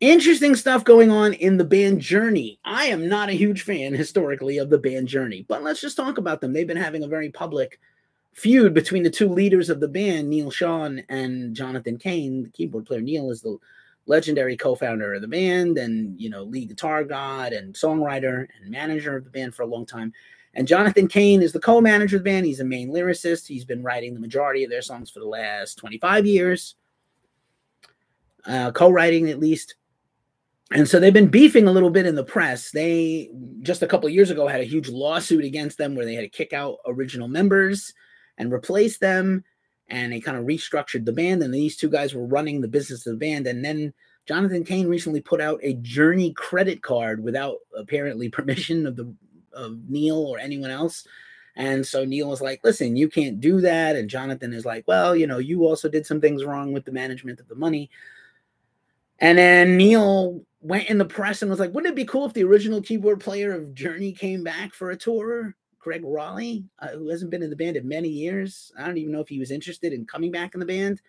[0.00, 2.58] Interesting stuff going on in the band Journey.
[2.64, 6.16] I am not a huge fan historically of the band Journey, but let's just talk
[6.16, 6.54] about them.
[6.54, 7.78] They've been having a very public
[8.32, 12.44] feud between the two leaders of the band, Neal Schon and Jonathan Cain.
[12.44, 13.58] The keyboard player Neal is the
[14.06, 19.18] legendary co-founder of the band and you know lead guitar god and songwriter and manager
[19.18, 20.14] of the band for a long time.
[20.54, 22.46] And Jonathan Cain is the co-manager of the band.
[22.46, 23.46] He's a main lyricist.
[23.46, 26.76] He's been writing the majority of their songs for the last 25 years,
[28.46, 29.74] uh, co-writing at least.
[30.72, 32.70] And so they've been beefing a little bit in the press.
[32.70, 33.30] They
[33.62, 36.28] just a couple years ago had a huge lawsuit against them where they had to
[36.28, 37.92] kick out original members
[38.38, 39.44] and replace them.
[39.88, 41.42] And they kind of restructured the band.
[41.42, 43.48] And these two guys were running the business of the band.
[43.48, 43.92] And then
[44.26, 49.12] Jonathan Cain recently put out a Journey credit card without apparently permission of the
[49.52, 51.06] of Neal or anyone else.
[51.56, 53.96] And so Neal was like, listen, you can't do that.
[53.96, 56.92] And Jonathan is like, well, you know, you also did some things wrong with the
[56.92, 57.90] management of the money.
[59.20, 62.32] And then Neal went in the press and was like, wouldn't it be cool if
[62.32, 65.54] the original keyboard player of Journey came back for a tour?
[65.78, 68.70] Gregg Rolie, uh, who hasn't been in the band in many years.
[68.78, 71.00] I don't even know if he was interested in coming back in the band.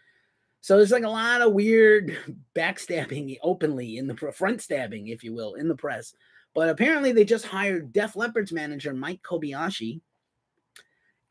[0.62, 2.18] So there's like a lot of weird
[2.56, 6.14] backstabbing openly in the front stabbing, if you will, in the press.
[6.54, 10.02] But apparently they just hired Def Leppard's manager, Mike Kobayashi,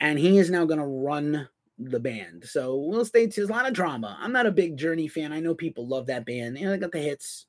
[0.01, 1.49] and he is now going to run
[1.81, 2.45] the band.
[2.45, 3.27] So we'll stay.
[3.27, 4.17] There's a lot of drama.
[4.21, 5.33] I'm not a big Journey fan.
[5.33, 6.59] I know people love that band.
[6.59, 7.47] You know, they got the hits.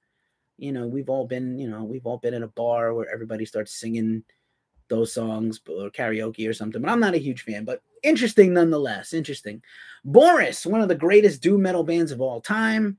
[0.58, 3.46] You know, we've all been, you know, we've all been in a bar where everybody
[3.46, 4.24] starts singing
[4.90, 6.82] those songs or karaoke or something.
[6.82, 9.14] But I'm not a huge fan, but interesting nonetheless.
[9.14, 9.62] Interesting.
[10.06, 12.98] Boris, one of the greatest doom metal bands of all time,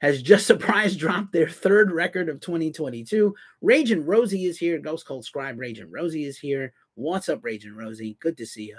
[0.00, 3.34] has just surprise dropped their third record of 2022.
[3.62, 4.78] Rage and Rosie is here.
[4.78, 6.72] Ghost Cult Scribe Rage and Rosie is here.
[6.94, 8.16] What's up, Rage and Rosie?
[8.20, 8.78] Good to see you.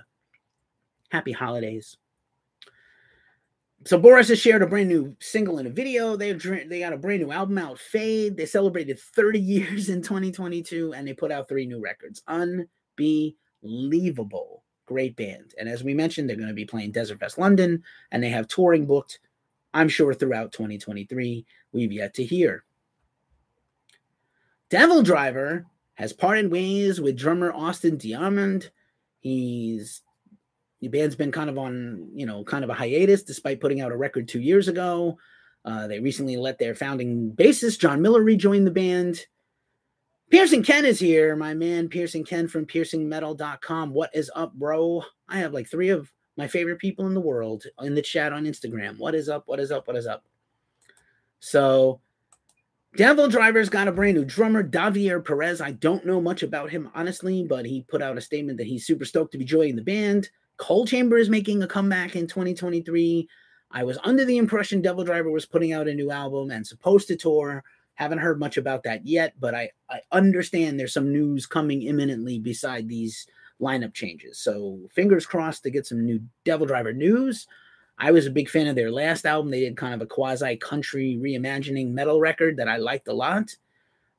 [1.09, 1.97] Happy holidays
[3.85, 6.17] so Boris has shared a brand new single and a video.
[6.17, 8.35] They they got a brand new album out, Fade.
[8.35, 12.21] They celebrated 30 years in 2022, and they put out three new records.
[12.27, 15.53] Unbelievable, great band.
[15.57, 18.47] And as we mentioned, they're going to be playing Desert Fest London, and they have
[18.47, 19.19] touring booked.
[19.73, 21.45] I'm sure throughout 2023.
[21.71, 22.63] We've yet to hear.
[24.69, 28.71] Devil Driver has parted ways with drummer Austin D'Amond.
[29.19, 30.01] He's
[30.81, 33.91] the band's been kind of on, you know, kind of a hiatus despite putting out
[33.91, 35.17] a record two years ago.
[35.65, 39.25] Uh, they recently let their founding bassist Jon Miller rejoin the band.
[40.29, 43.91] Pearson Ken is here, my man Pearson Ken from piercingmetal.com.
[43.91, 45.03] What is up, bro?
[45.27, 48.45] I have like three of my favorite people in the world in the chat on
[48.45, 48.97] Instagram.
[48.97, 49.43] What is up?
[49.47, 49.87] What is up?
[49.87, 50.23] What is up?
[51.39, 52.01] So,
[52.95, 55.61] Devil Driver's got a brand new drummer, Davier Perez.
[55.61, 58.85] I don't know much about him, honestly, but he put out a statement that he's
[58.85, 60.29] super stoked to be joining the band.
[60.57, 63.29] Coal Chamber is making a comeback in 2023.
[63.71, 67.07] I was under the impression Devil Driver was putting out a new album and supposed
[67.09, 67.63] to tour.
[67.95, 72.39] Haven't heard much about that yet, but I, I understand there's some news coming imminently
[72.39, 73.27] beside these
[73.61, 74.39] lineup changes.
[74.39, 77.47] So fingers crossed to get some new Devil Driver news.
[77.99, 79.51] I was a big fan of their last album.
[79.51, 83.55] They did kind of a quasi country reimagining metal record that I liked a lot.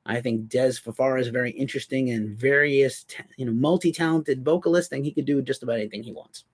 [0.05, 3.05] I think Dez Fafara is very interesting and various,
[3.37, 6.45] you know, multi-talented vocalist, and he could do just about anything he wants.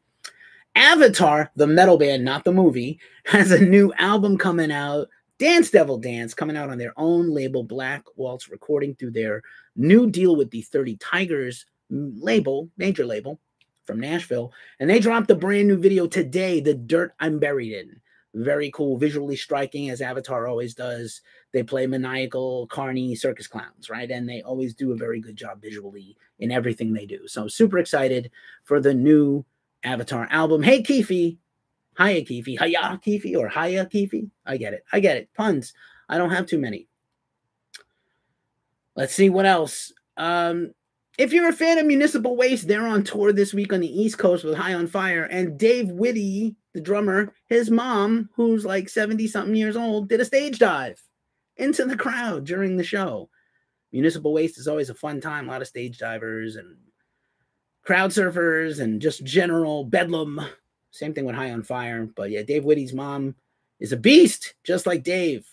[0.76, 5.98] Avatar, the metal band, not the movie, has a new album coming out Dance Devil
[5.98, 9.42] Dance coming out on their own label, Black Waltz Recording, through their
[9.76, 13.40] new deal with the 30 Tigers label, major label
[13.86, 14.54] from Nashville.
[14.80, 18.00] And they dropped a brand new video today, The Dirt I'm Buried In.
[18.34, 21.22] Very cool, visually striking, as Avatar always does.
[21.56, 24.12] They play maniacal, carny circus clowns, right?
[24.12, 27.30] And they always do a very good job visually in everything they do.
[27.30, 28.30] So, super excited
[28.66, 29.46] for the new
[29.82, 30.62] Avatar album.
[30.62, 31.38] Hey, Keefe,
[31.98, 34.26] Hiya Keefe, Hiya Keefe, or Hiya Keefe.
[34.46, 34.84] I get it.
[34.92, 35.30] I get it.
[35.34, 35.72] Puns.
[36.10, 36.90] I don't have too many.
[38.98, 39.94] Let's see what else.
[40.18, 40.74] Um,
[41.18, 44.18] if you're a fan of Municipal Waste, they're on tour this week on the East
[44.18, 45.24] Coast with High on Fire.
[45.24, 50.26] And Dave Witte, the drummer, his mom, who's like 70 something years old, did a
[50.26, 51.02] stage dive
[51.58, 53.30] into the crowd during the show.
[53.92, 55.48] Municipal Waste is always a fun time.
[55.48, 56.78] A lot of stage divers and
[57.84, 60.42] crowd surfers and just general bedlam
[60.96, 62.08] same thing with High on Fire.
[62.16, 63.36] But yeah, Dave Witte's mom
[63.82, 65.46] is a beast, just like Dave.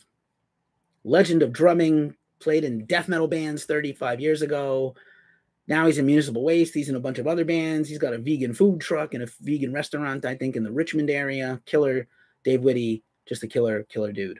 [1.05, 4.95] Legend of drumming, played in death metal bands 35 years ago.
[5.67, 6.75] Now he's in Municipal Waste.
[6.75, 7.89] He's in a bunch of other bands.
[7.89, 11.11] He's got a vegan food truck and a vegan restaurant, I think, in the Richmond
[11.11, 11.61] area.
[11.67, 12.07] Killer
[12.45, 14.39] Dave Witte, just a killer, killer dude.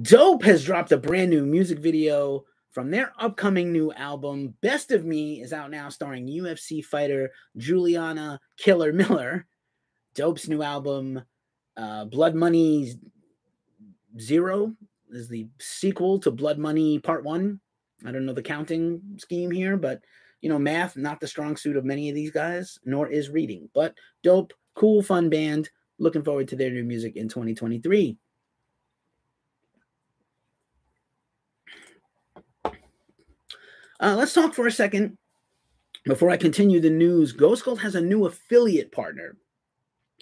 [0.00, 4.54] Dope has dropped a brand new music video from their upcoming new album.
[4.62, 9.46] Best of Me is out now, starring UFC fighter Juliana Killer Miller.
[10.14, 11.22] Dope's new album,
[11.76, 12.94] uh, Blood Money
[14.18, 14.74] Zero,
[15.10, 17.60] is the sequel to Blood Money Part One.
[18.06, 20.00] I don't know the counting scheme here, but
[20.40, 23.68] you know, math not the strong suit of many of these guys, nor is reading.
[23.74, 25.68] But dope, cool, fun band.
[25.98, 28.16] Looking forward to their new music in 2023.
[34.02, 35.16] Uh, let's talk for a second
[36.06, 37.30] before I continue the news.
[37.30, 39.36] Ghost Cult has a new affiliate partner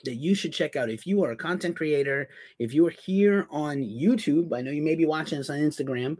[0.04, 2.28] that you should check out if you are a content creator.
[2.58, 6.18] If you are here on YouTube, I know you may be watching this on Instagram.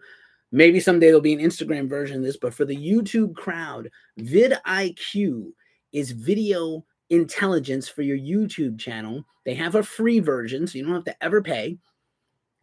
[0.53, 5.51] Maybe someday there'll be an Instagram version of this, but for the YouTube crowd, vidIQ
[5.93, 9.23] is video intelligence for your YouTube channel.
[9.45, 11.77] They have a free version, so you don't have to ever pay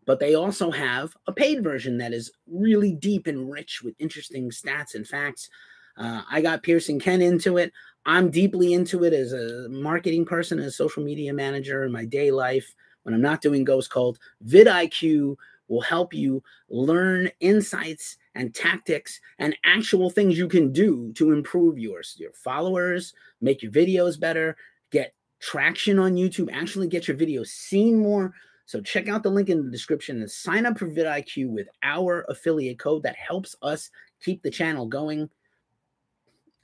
[0.08, 4.50] but they also have a paid version that is really deep and rich with interesting
[4.50, 5.50] stats and facts.
[5.98, 7.74] Uh, I got Pearson Ken into it.
[8.06, 12.06] I'm deeply into it as a marketing person, as a social media manager in my
[12.06, 14.18] day life when I'm not doing Ghost Cult.
[14.46, 15.36] vidIQ
[15.68, 21.78] will help you learn insights and tactics and actual things you can do to improve
[21.78, 24.56] your, your followers, make your videos better,
[24.92, 28.34] get traction on YouTube, actually get your videos seen more,
[28.68, 32.26] so check out the link in the description and sign up for vidIQ with our
[32.28, 33.90] affiliate code that helps us
[34.22, 35.30] keep the channel going.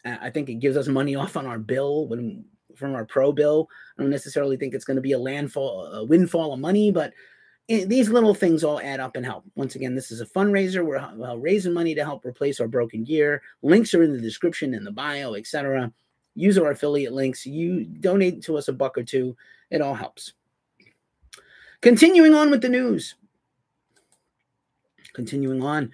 [0.04, 2.44] I think it gives us money off on our bill when
[2.76, 3.70] from our pro bill.
[3.98, 7.14] I don't necessarily think it's going to be a landfall, a windfall of money, but
[7.70, 9.46] it, these little things all add up and help.
[9.56, 10.86] Once again, this is a fundraiser.
[10.86, 13.42] We're uh, raising money to help replace our broken gear.
[13.62, 15.94] Links are in the description, in the bio, etc.
[16.36, 17.46] Use our affiliate links.
[17.46, 19.38] You donate to us a buck or two.
[19.72, 20.34] It all helps.
[21.84, 23.16] Continuing on with the news.
[25.12, 25.92] Continuing on.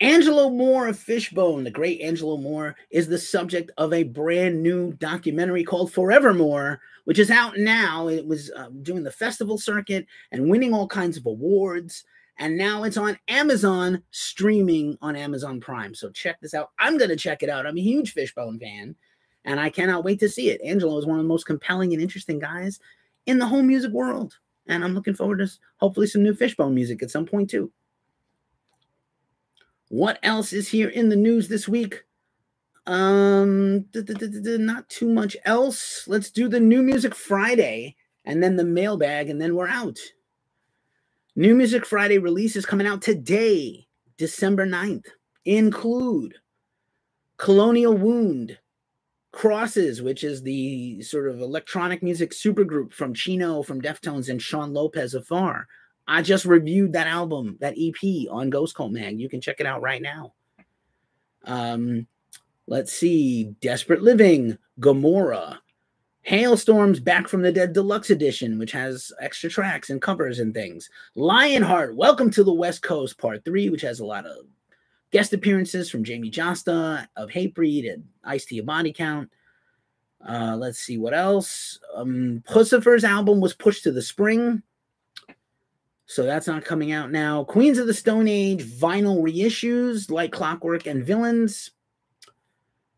[0.00, 4.94] Angelo Moore of Fishbone, the great Angelo Moore, is the subject of a brand new
[4.94, 8.08] documentary called Forevermore, which is out now.
[8.08, 12.02] It was uh, doing the festival circuit and winning all kinds of awards.
[12.40, 15.94] And now it's on Amazon, streaming on Amazon Prime.
[15.94, 16.70] So check this out.
[16.80, 17.64] I'm going to check it out.
[17.64, 18.96] I'm a huge Fishbone fan,
[19.44, 20.60] and I cannot wait to see it.
[20.64, 22.80] Angelo is one of the most compelling and interesting guys
[23.26, 24.36] in the whole music world.
[24.68, 27.72] And I'm looking forward to hopefully some new Fishbone music at some point too.
[29.88, 32.04] What else is here in the news this week?
[32.86, 36.04] Um, not too much else.
[36.06, 39.98] Let's do the new music Friday and then the mailbag, and then we're out.
[41.34, 43.86] New Music Friday releases coming out today,
[44.18, 45.06] December 9th,
[45.44, 46.34] include
[47.38, 48.58] Colonial Wound,
[49.32, 54.72] Crosses, which is the sort of electronic music supergroup from Chino from Deftones and Shaun
[54.72, 55.66] Lopez of Far.
[56.06, 59.20] I just reviewed that album, that EP on Ghost Cult Mag.
[59.20, 60.32] You can check it out right now.
[61.44, 62.06] Um,
[62.66, 65.60] let's see, Desperate Living, Gomorrah,
[66.26, 70.88] Halestorm's Back from the Dead Deluxe Edition, which has extra tracks and covers and things.
[71.14, 74.46] Lionheart, Welcome to the West Coast, Part 3, which has a lot of
[75.10, 79.30] guest appearances from Jamey Jasta of Hatebreed and Ice T Body Count.
[80.26, 81.78] Uh, let's see what else.
[81.94, 84.62] Um, Puscifer's album was pushed to the spring,
[86.06, 87.44] so that's not coming out now.
[87.44, 91.70] Queens of the Stone Age vinyl reissues, like Clockwork and Villains.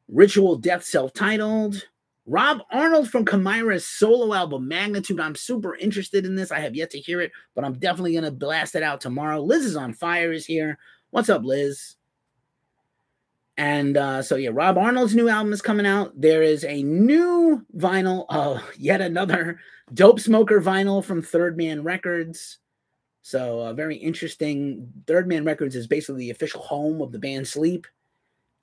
[0.09, 1.87] Ritual Death self titled.
[2.27, 5.19] Rob Arnold from Chimaira's solo album Magnitude.
[5.19, 6.53] I'm super interested in this.
[6.53, 9.43] I have yet to hear it, but I'm definitely going to blast it out tomorrow.
[9.43, 10.79] Liz is on fire is here.
[11.11, 11.97] What's up, Liz?
[13.61, 16.19] And uh, so, yeah, Rob Arnold's new album is coming out.
[16.19, 19.61] There is a new vinyl, uh, yet another
[19.93, 22.57] Dope Smoker vinyl from Third Man Records.
[23.21, 24.91] So, uh, very interesting.
[25.07, 27.87] Third Man Records is basically the official home of the band Sleep.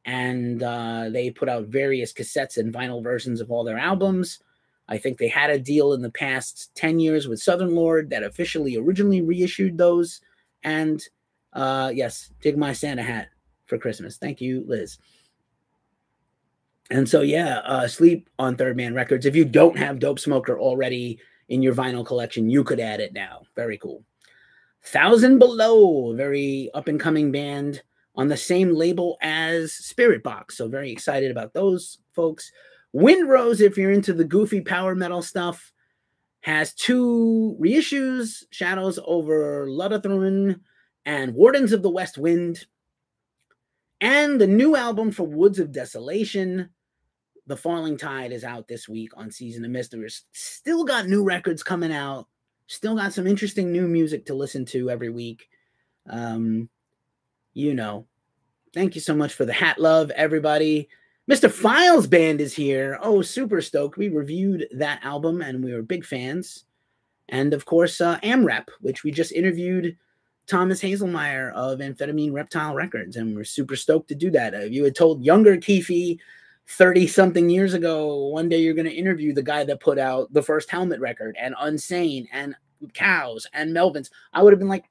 [0.05, 4.39] And uh, they put out various cassettes and vinyl versions of all their albums.
[4.87, 8.23] I think they had a deal in the past 10 years with Southern Lord that
[8.23, 10.21] officially originally reissued those.
[10.63, 11.03] And
[11.53, 13.27] uh, yes, dig my Santa hat
[13.68, 14.18] for Christmas.
[14.18, 14.97] Thank you, Liz.
[16.89, 19.26] And so, yeah, uh, sleep on Third Man Records.
[19.26, 23.13] If you don't have Dope Smoker already in your vinyl collection, you could add it
[23.13, 23.41] now.
[23.55, 24.03] Very cool.
[24.84, 27.82] Thousand Below, very up and coming band
[28.15, 30.57] on the same label as Spirit Box.
[30.57, 32.51] So, very excited about those folks.
[32.95, 35.74] Windrose, if you're into the goofy power metal stuff,
[36.41, 40.61] has two reissues Shadows over Lothadruin
[41.05, 42.65] and Wardens of the West Wind.
[44.01, 46.69] And the new album for Woods of Desolation,
[47.47, 49.93] The Falling Tide, is out this week on Season of Mist.
[49.95, 52.27] We're still got new records coming out.
[52.67, 55.49] Still got some interesting new music to listen to every week.
[56.09, 56.69] Um,
[57.53, 58.05] you know.
[58.73, 60.89] Thank you so much for the hat love, everybody.
[61.29, 61.49] Mr.
[61.49, 62.99] Files Band is here.
[63.01, 63.97] Oh, super stoked.
[63.97, 66.65] We reviewed that album and we were big fans.
[67.29, 69.97] And of course, uh, AmRep, which we just interviewed
[70.47, 74.53] Thomas Hazelmyer of Amphetamine Reptile Records, and we're super stoked to do that.
[74.53, 76.19] If you had told younger Keefe
[76.67, 80.31] 30 something years ago, one day you're going to interview the guy that put out
[80.33, 82.55] the first Helmet record and Unsane and
[82.93, 84.85] Cows and Melvins, I would have been like,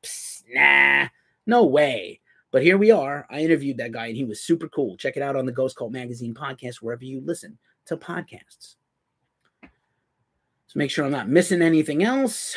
[0.53, 1.09] nah,
[1.47, 2.21] no way.
[2.51, 3.27] But here we are.
[3.31, 4.97] I interviewed that guy and he was super cool.
[4.97, 8.77] Check it out on the Ghost Cult Magazine podcast, wherever you listen to podcasts.
[9.63, 12.57] So make sure I'm not missing anything else.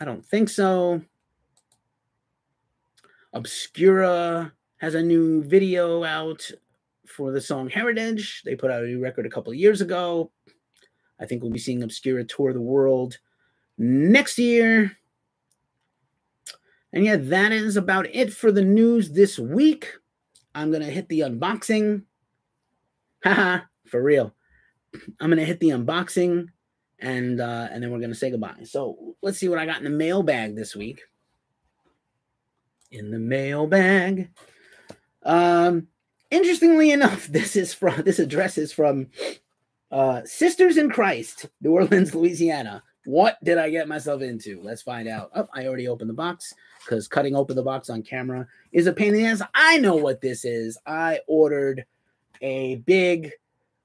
[0.00, 1.02] I don't think so.
[3.34, 6.48] Obscura has a new video out
[7.06, 8.42] for the song Heritage.
[8.44, 10.30] They put out a new record a couple of years ago.
[11.20, 13.18] I think we'll be seeing Obscura tour the world
[13.76, 14.96] next year.
[16.92, 19.90] And yeah, that is about it for the news this week.
[20.54, 22.02] I'm going to hit the unboxing.
[23.24, 24.32] Haha, for real.
[25.18, 26.46] I'm going to hit the unboxing
[27.00, 28.62] and uh, and then we're going to say goodbye.
[28.62, 31.02] So let's see what I got in the mailbag this week
[32.94, 34.30] in the mailbag.
[35.22, 35.88] Um,
[36.30, 39.08] interestingly enough, this is from this address is from
[39.90, 42.82] uh, Sisters in Christ, New Orleans, Louisiana.
[43.06, 44.60] What did I get myself into?
[44.62, 45.30] Let's find out.
[45.34, 48.92] Oh, I already opened the box because cutting open the box on camera is a
[48.92, 49.42] pain in the ass.
[49.54, 50.78] I know what this is.
[50.86, 51.84] I ordered
[52.40, 53.32] a big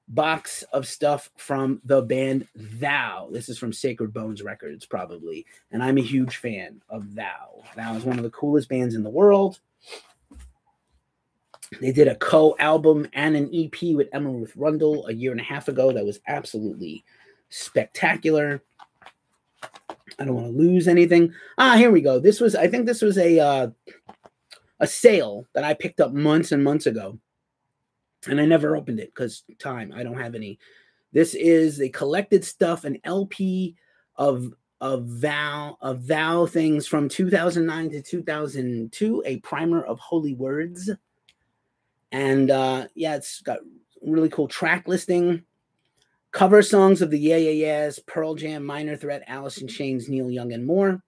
[0.10, 3.30] box of stuff from the band Thou.
[3.32, 5.46] This is from Sacred Bones Records, probably.
[5.72, 7.64] And I'm a huge fan of Thou.
[7.76, 9.60] Thou is one of the coolest bands in the world.
[11.80, 15.40] They did a co album and an EP with Emma Ruth Rundle a year and
[15.40, 17.06] a half ago that was absolutely
[17.50, 18.64] spectacular.
[20.18, 21.34] I don't want to lose anything.
[21.60, 22.20] Ah, here we go.
[22.20, 23.68] This was, I think this was a uh,
[24.80, 27.20] a sale that I picked up months and months ago
[28.28, 29.94] and I never opened it because time.
[29.96, 30.60] I don't have any.
[31.12, 33.76] This is the collected stuff, an LP
[34.16, 40.90] of of Thou of Thou things from 2009 to 2002, a primer of holy words,
[42.12, 43.60] and uh, yeah, it's got
[44.02, 45.44] really cool track listing,
[46.32, 50.30] cover songs of the Yeah Yeah Yeahs, Pearl Jam, Minor Threat, Alice in Chains, Neil
[50.30, 51.02] Young, and more.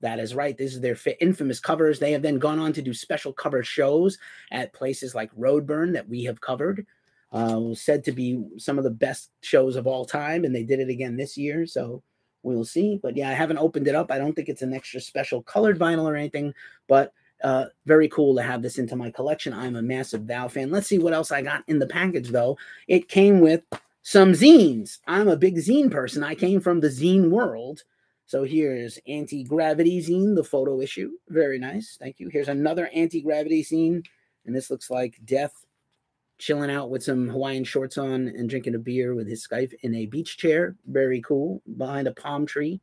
[0.00, 0.56] That is right.
[0.56, 1.98] This is their infamous covers.
[1.98, 4.18] They have then gone on to do special cover shows
[4.52, 6.86] at places like Roadburn that we have covered.
[7.30, 10.80] Uh, said to be some of the best shows of all time, and they did
[10.80, 11.66] it again this year.
[11.66, 12.02] So
[12.42, 12.98] We'll see.
[13.02, 14.10] But yeah, I haven't opened it up.
[14.10, 16.54] I don't think it's an extra special colored vinyl or anything,
[16.86, 19.52] but uh, very cool to have this into my collection.
[19.52, 20.70] I'm a massive Thou fan.
[20.70, 22.56] Let's see what else I got in the package, though.
[22.86, 23.62] It came with
[24.02, 24.98] some zines.
[25.06, 26.24] I'm a big zine person.
[26.24, 27.82] I came from the zine world.
[28.28, 31.12] So here's Anti Gravity Zine, the photo issue.
[31.30, 31.96] Very nice.
[31.98, 32.28] Thank you.
[32.28, 34.02] Here's another Anti Gravity scene.
[34.44, 35.64] And this looks like Death
[36.36, 39.94] chilling out with some Hawaiian shorts on and drinking a beer with his Skype in
[39.94, 40.76] a beach chair.
[40.86, 41.62] Very cool.
[41.78, 42.82] Behind a palm tree.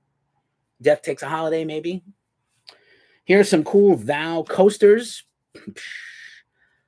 [0.82, 2.04] Death takes a holiday, maybe.
[3.26, 5.24] Here's some cool Thou coasters.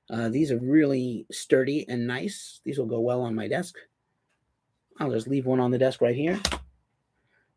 [0.10, 2.62] Uh, these are really sturdy and nice.
[2.64, 3.76] These will go well on my desk.
[5.02, 6.40] I'll just leave one on the desk right here.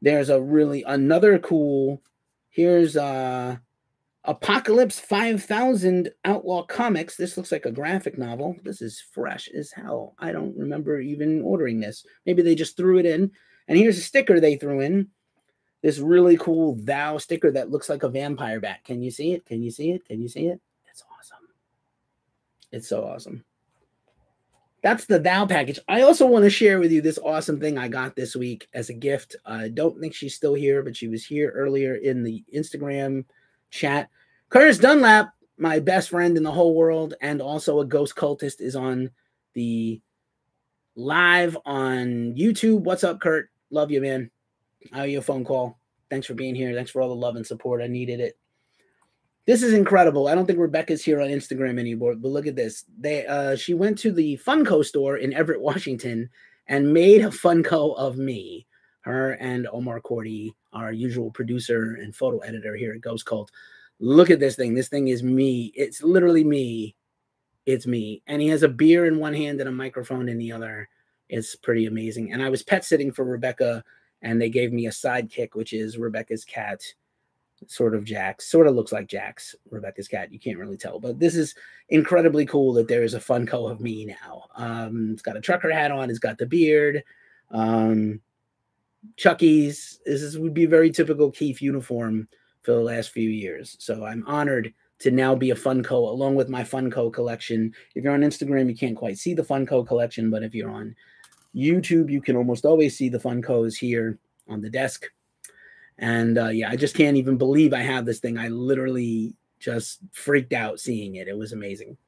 [0.03, 2.03] There's a really another cool.
[2.49, 3.57] Here's uh
[4.25, 7.17] Apocalypse 5000 Outlaw Comics.
[7.17, 8.57] This looks like a graphic novel.
[8.63, 10.15] This is fresh as hell.
[10.19, 12.05] I don't remember even ordering this.
[12.27, 13.31] Maybe they just threw it in.
[13.67, 15.09] And here's a sticker they threw in.
[15.83, 18.85] This really cool Thou sticker that looks like a vampire bat.
[18.85, 19.47] Can you see it?
[19.47, 20.05] Can you see it?
[20.05, 20.61] Can you see it?
[20.91, 21.49] It's awesome.
[22.73, 23.45] It's so awesome.
[24.83, 25.79] That's the Thou package.
[25.89, 28.89] I also want to share with you this awesome thing I got this week as
[28.89, 29.37] a gift.
[29.45, 33.25] I don't think she's still here, but she was here earlier in the Instagram
[33.71, 34.09] chat.
[34.49, 38.75] Curtis Dunlap, my best friend in the whole world, and also a ghost cultist, is
[38.75, 39.11] on
[39.53, 40.01] the
[40.97, 42.81] live on YouTube.
[42.81, 43.51] What's up, Kurt?
[43.71, 44.31] Love you, man.
[44.95, 45.79] I owe you a phone call.
[46.09, 46.75] Thanks for being here.
[46.75, 47.83] Thanks for all the love and support.
[47.83, 48.39] I needed it.
[49.47, 50.29] This is incredible.
[50.29, 52.85] I don't think Rebecca's here on Instagram anymore, but look at this.
[52.99, 56.29] They uh she went to the Funko store in Everett, Washington,
[56.67, 58.67] and made a Funko of me
[59.03, 63.51] her and Omar Cordy, our usual producer and photo editor here at Ghost Cult.
[63.99, 64.75] Look at this thing.
[64.75, 65.73] This thing is me.
[65.75, 66.97] It's literally me.
[67.67, 68.23] It's me.
[68.27, 70.89] And he has a beer in one hand and a microphone in the other.
[71.29, 72.33] It's pretty amazing.
[72.33, 73.85] And I was pet sitting for Rebecca,
[74.23, 76.83] and they gave me a sidekick, which is Rebecca's cat,
[77.67, 78.51] sort of Jax.
[78.51, 80.33] Sort of looks like Jax, Rebecca's cat.
[80.33, 80.99] You can't really tell.
[80.99, 81.55] But this is
[81.89, 84.45] incredibly cool that there is a Funko of me now.
[84.57, 87.03] Um, it's got a trucker hat on, it's got the beard.
[87.51, 88.21] Um,
[89.17, 90.01] Chucky's.
[90.05, 92.29] This is, would be a very typical Keith uniform
[92.63, 93.77] for the last few years.
[93.79, 97.73] So I'm honored to now be a Funko along with my Funko collection.
[97.95, 100.95] If you're on Instagram, you can't quite see the Funko collection, but if you're on
[101.55, 105.07] YouTube, you can almost always see the Funkos here on the desk.
[106.01, 108.39] And uh, yeah, I just can't even believe I have this thing.
[108.39, 111.29] I literally just freaked out seeing it.
[111.29, 111.99] It was amazing.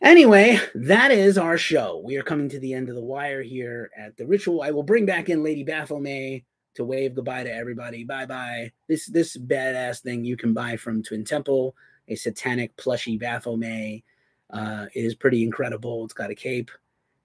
[0.00, 2.02] Anyway, that is our show.
[2.04, 4.62] We are coming to the end of the wire here at the ritual.
[4.62, 6.42] I will bring back in Lady Baphomet
[6.74, 8.02] to wave goodbye to everybody.
[8.04, 8.72] Bye bye.
[8.88, 11.76] This this badass thing you can buy from Twin Temple,
[12.08, 14.02] a satanic plushy Baphomet.
[14.50, 16.04] Uh, is pretty incredible.
[16.04, 16.70] It's got a cape,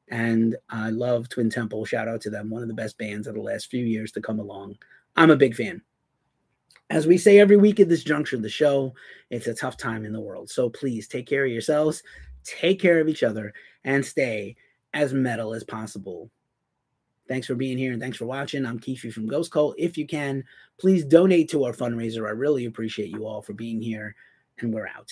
[0.07, 1.85] and I love Twin Temple.
[1.85, 4.21] Shout out to them, one of the best bands of the last few years to
[4.21, 4.77] come along.
[5.15, 5.81] I'm a big fan.
[6.89, 8.93] As we say every week at this juncture of the show,
[9.29, 10.49] it's a tough time in the world.
[10.49, 12.01] So please take care of yourselves
[12.43, 13.53] take care of each other,
[13.83, 14.55] and stay
[14.93, 16.29] as metal as possible.
[17.27, 18.65] Thanks for being here and thanks for watching.
[18.65, 19.75] I'm Keefe from Ghost Cult.
[19.77, 20.43] If you can,
[20.79, 22.27] please donate to our fundraiser.
[22.27, 24.15] I really appreciate you all for being here,
[24.59, 25.11] and we're out.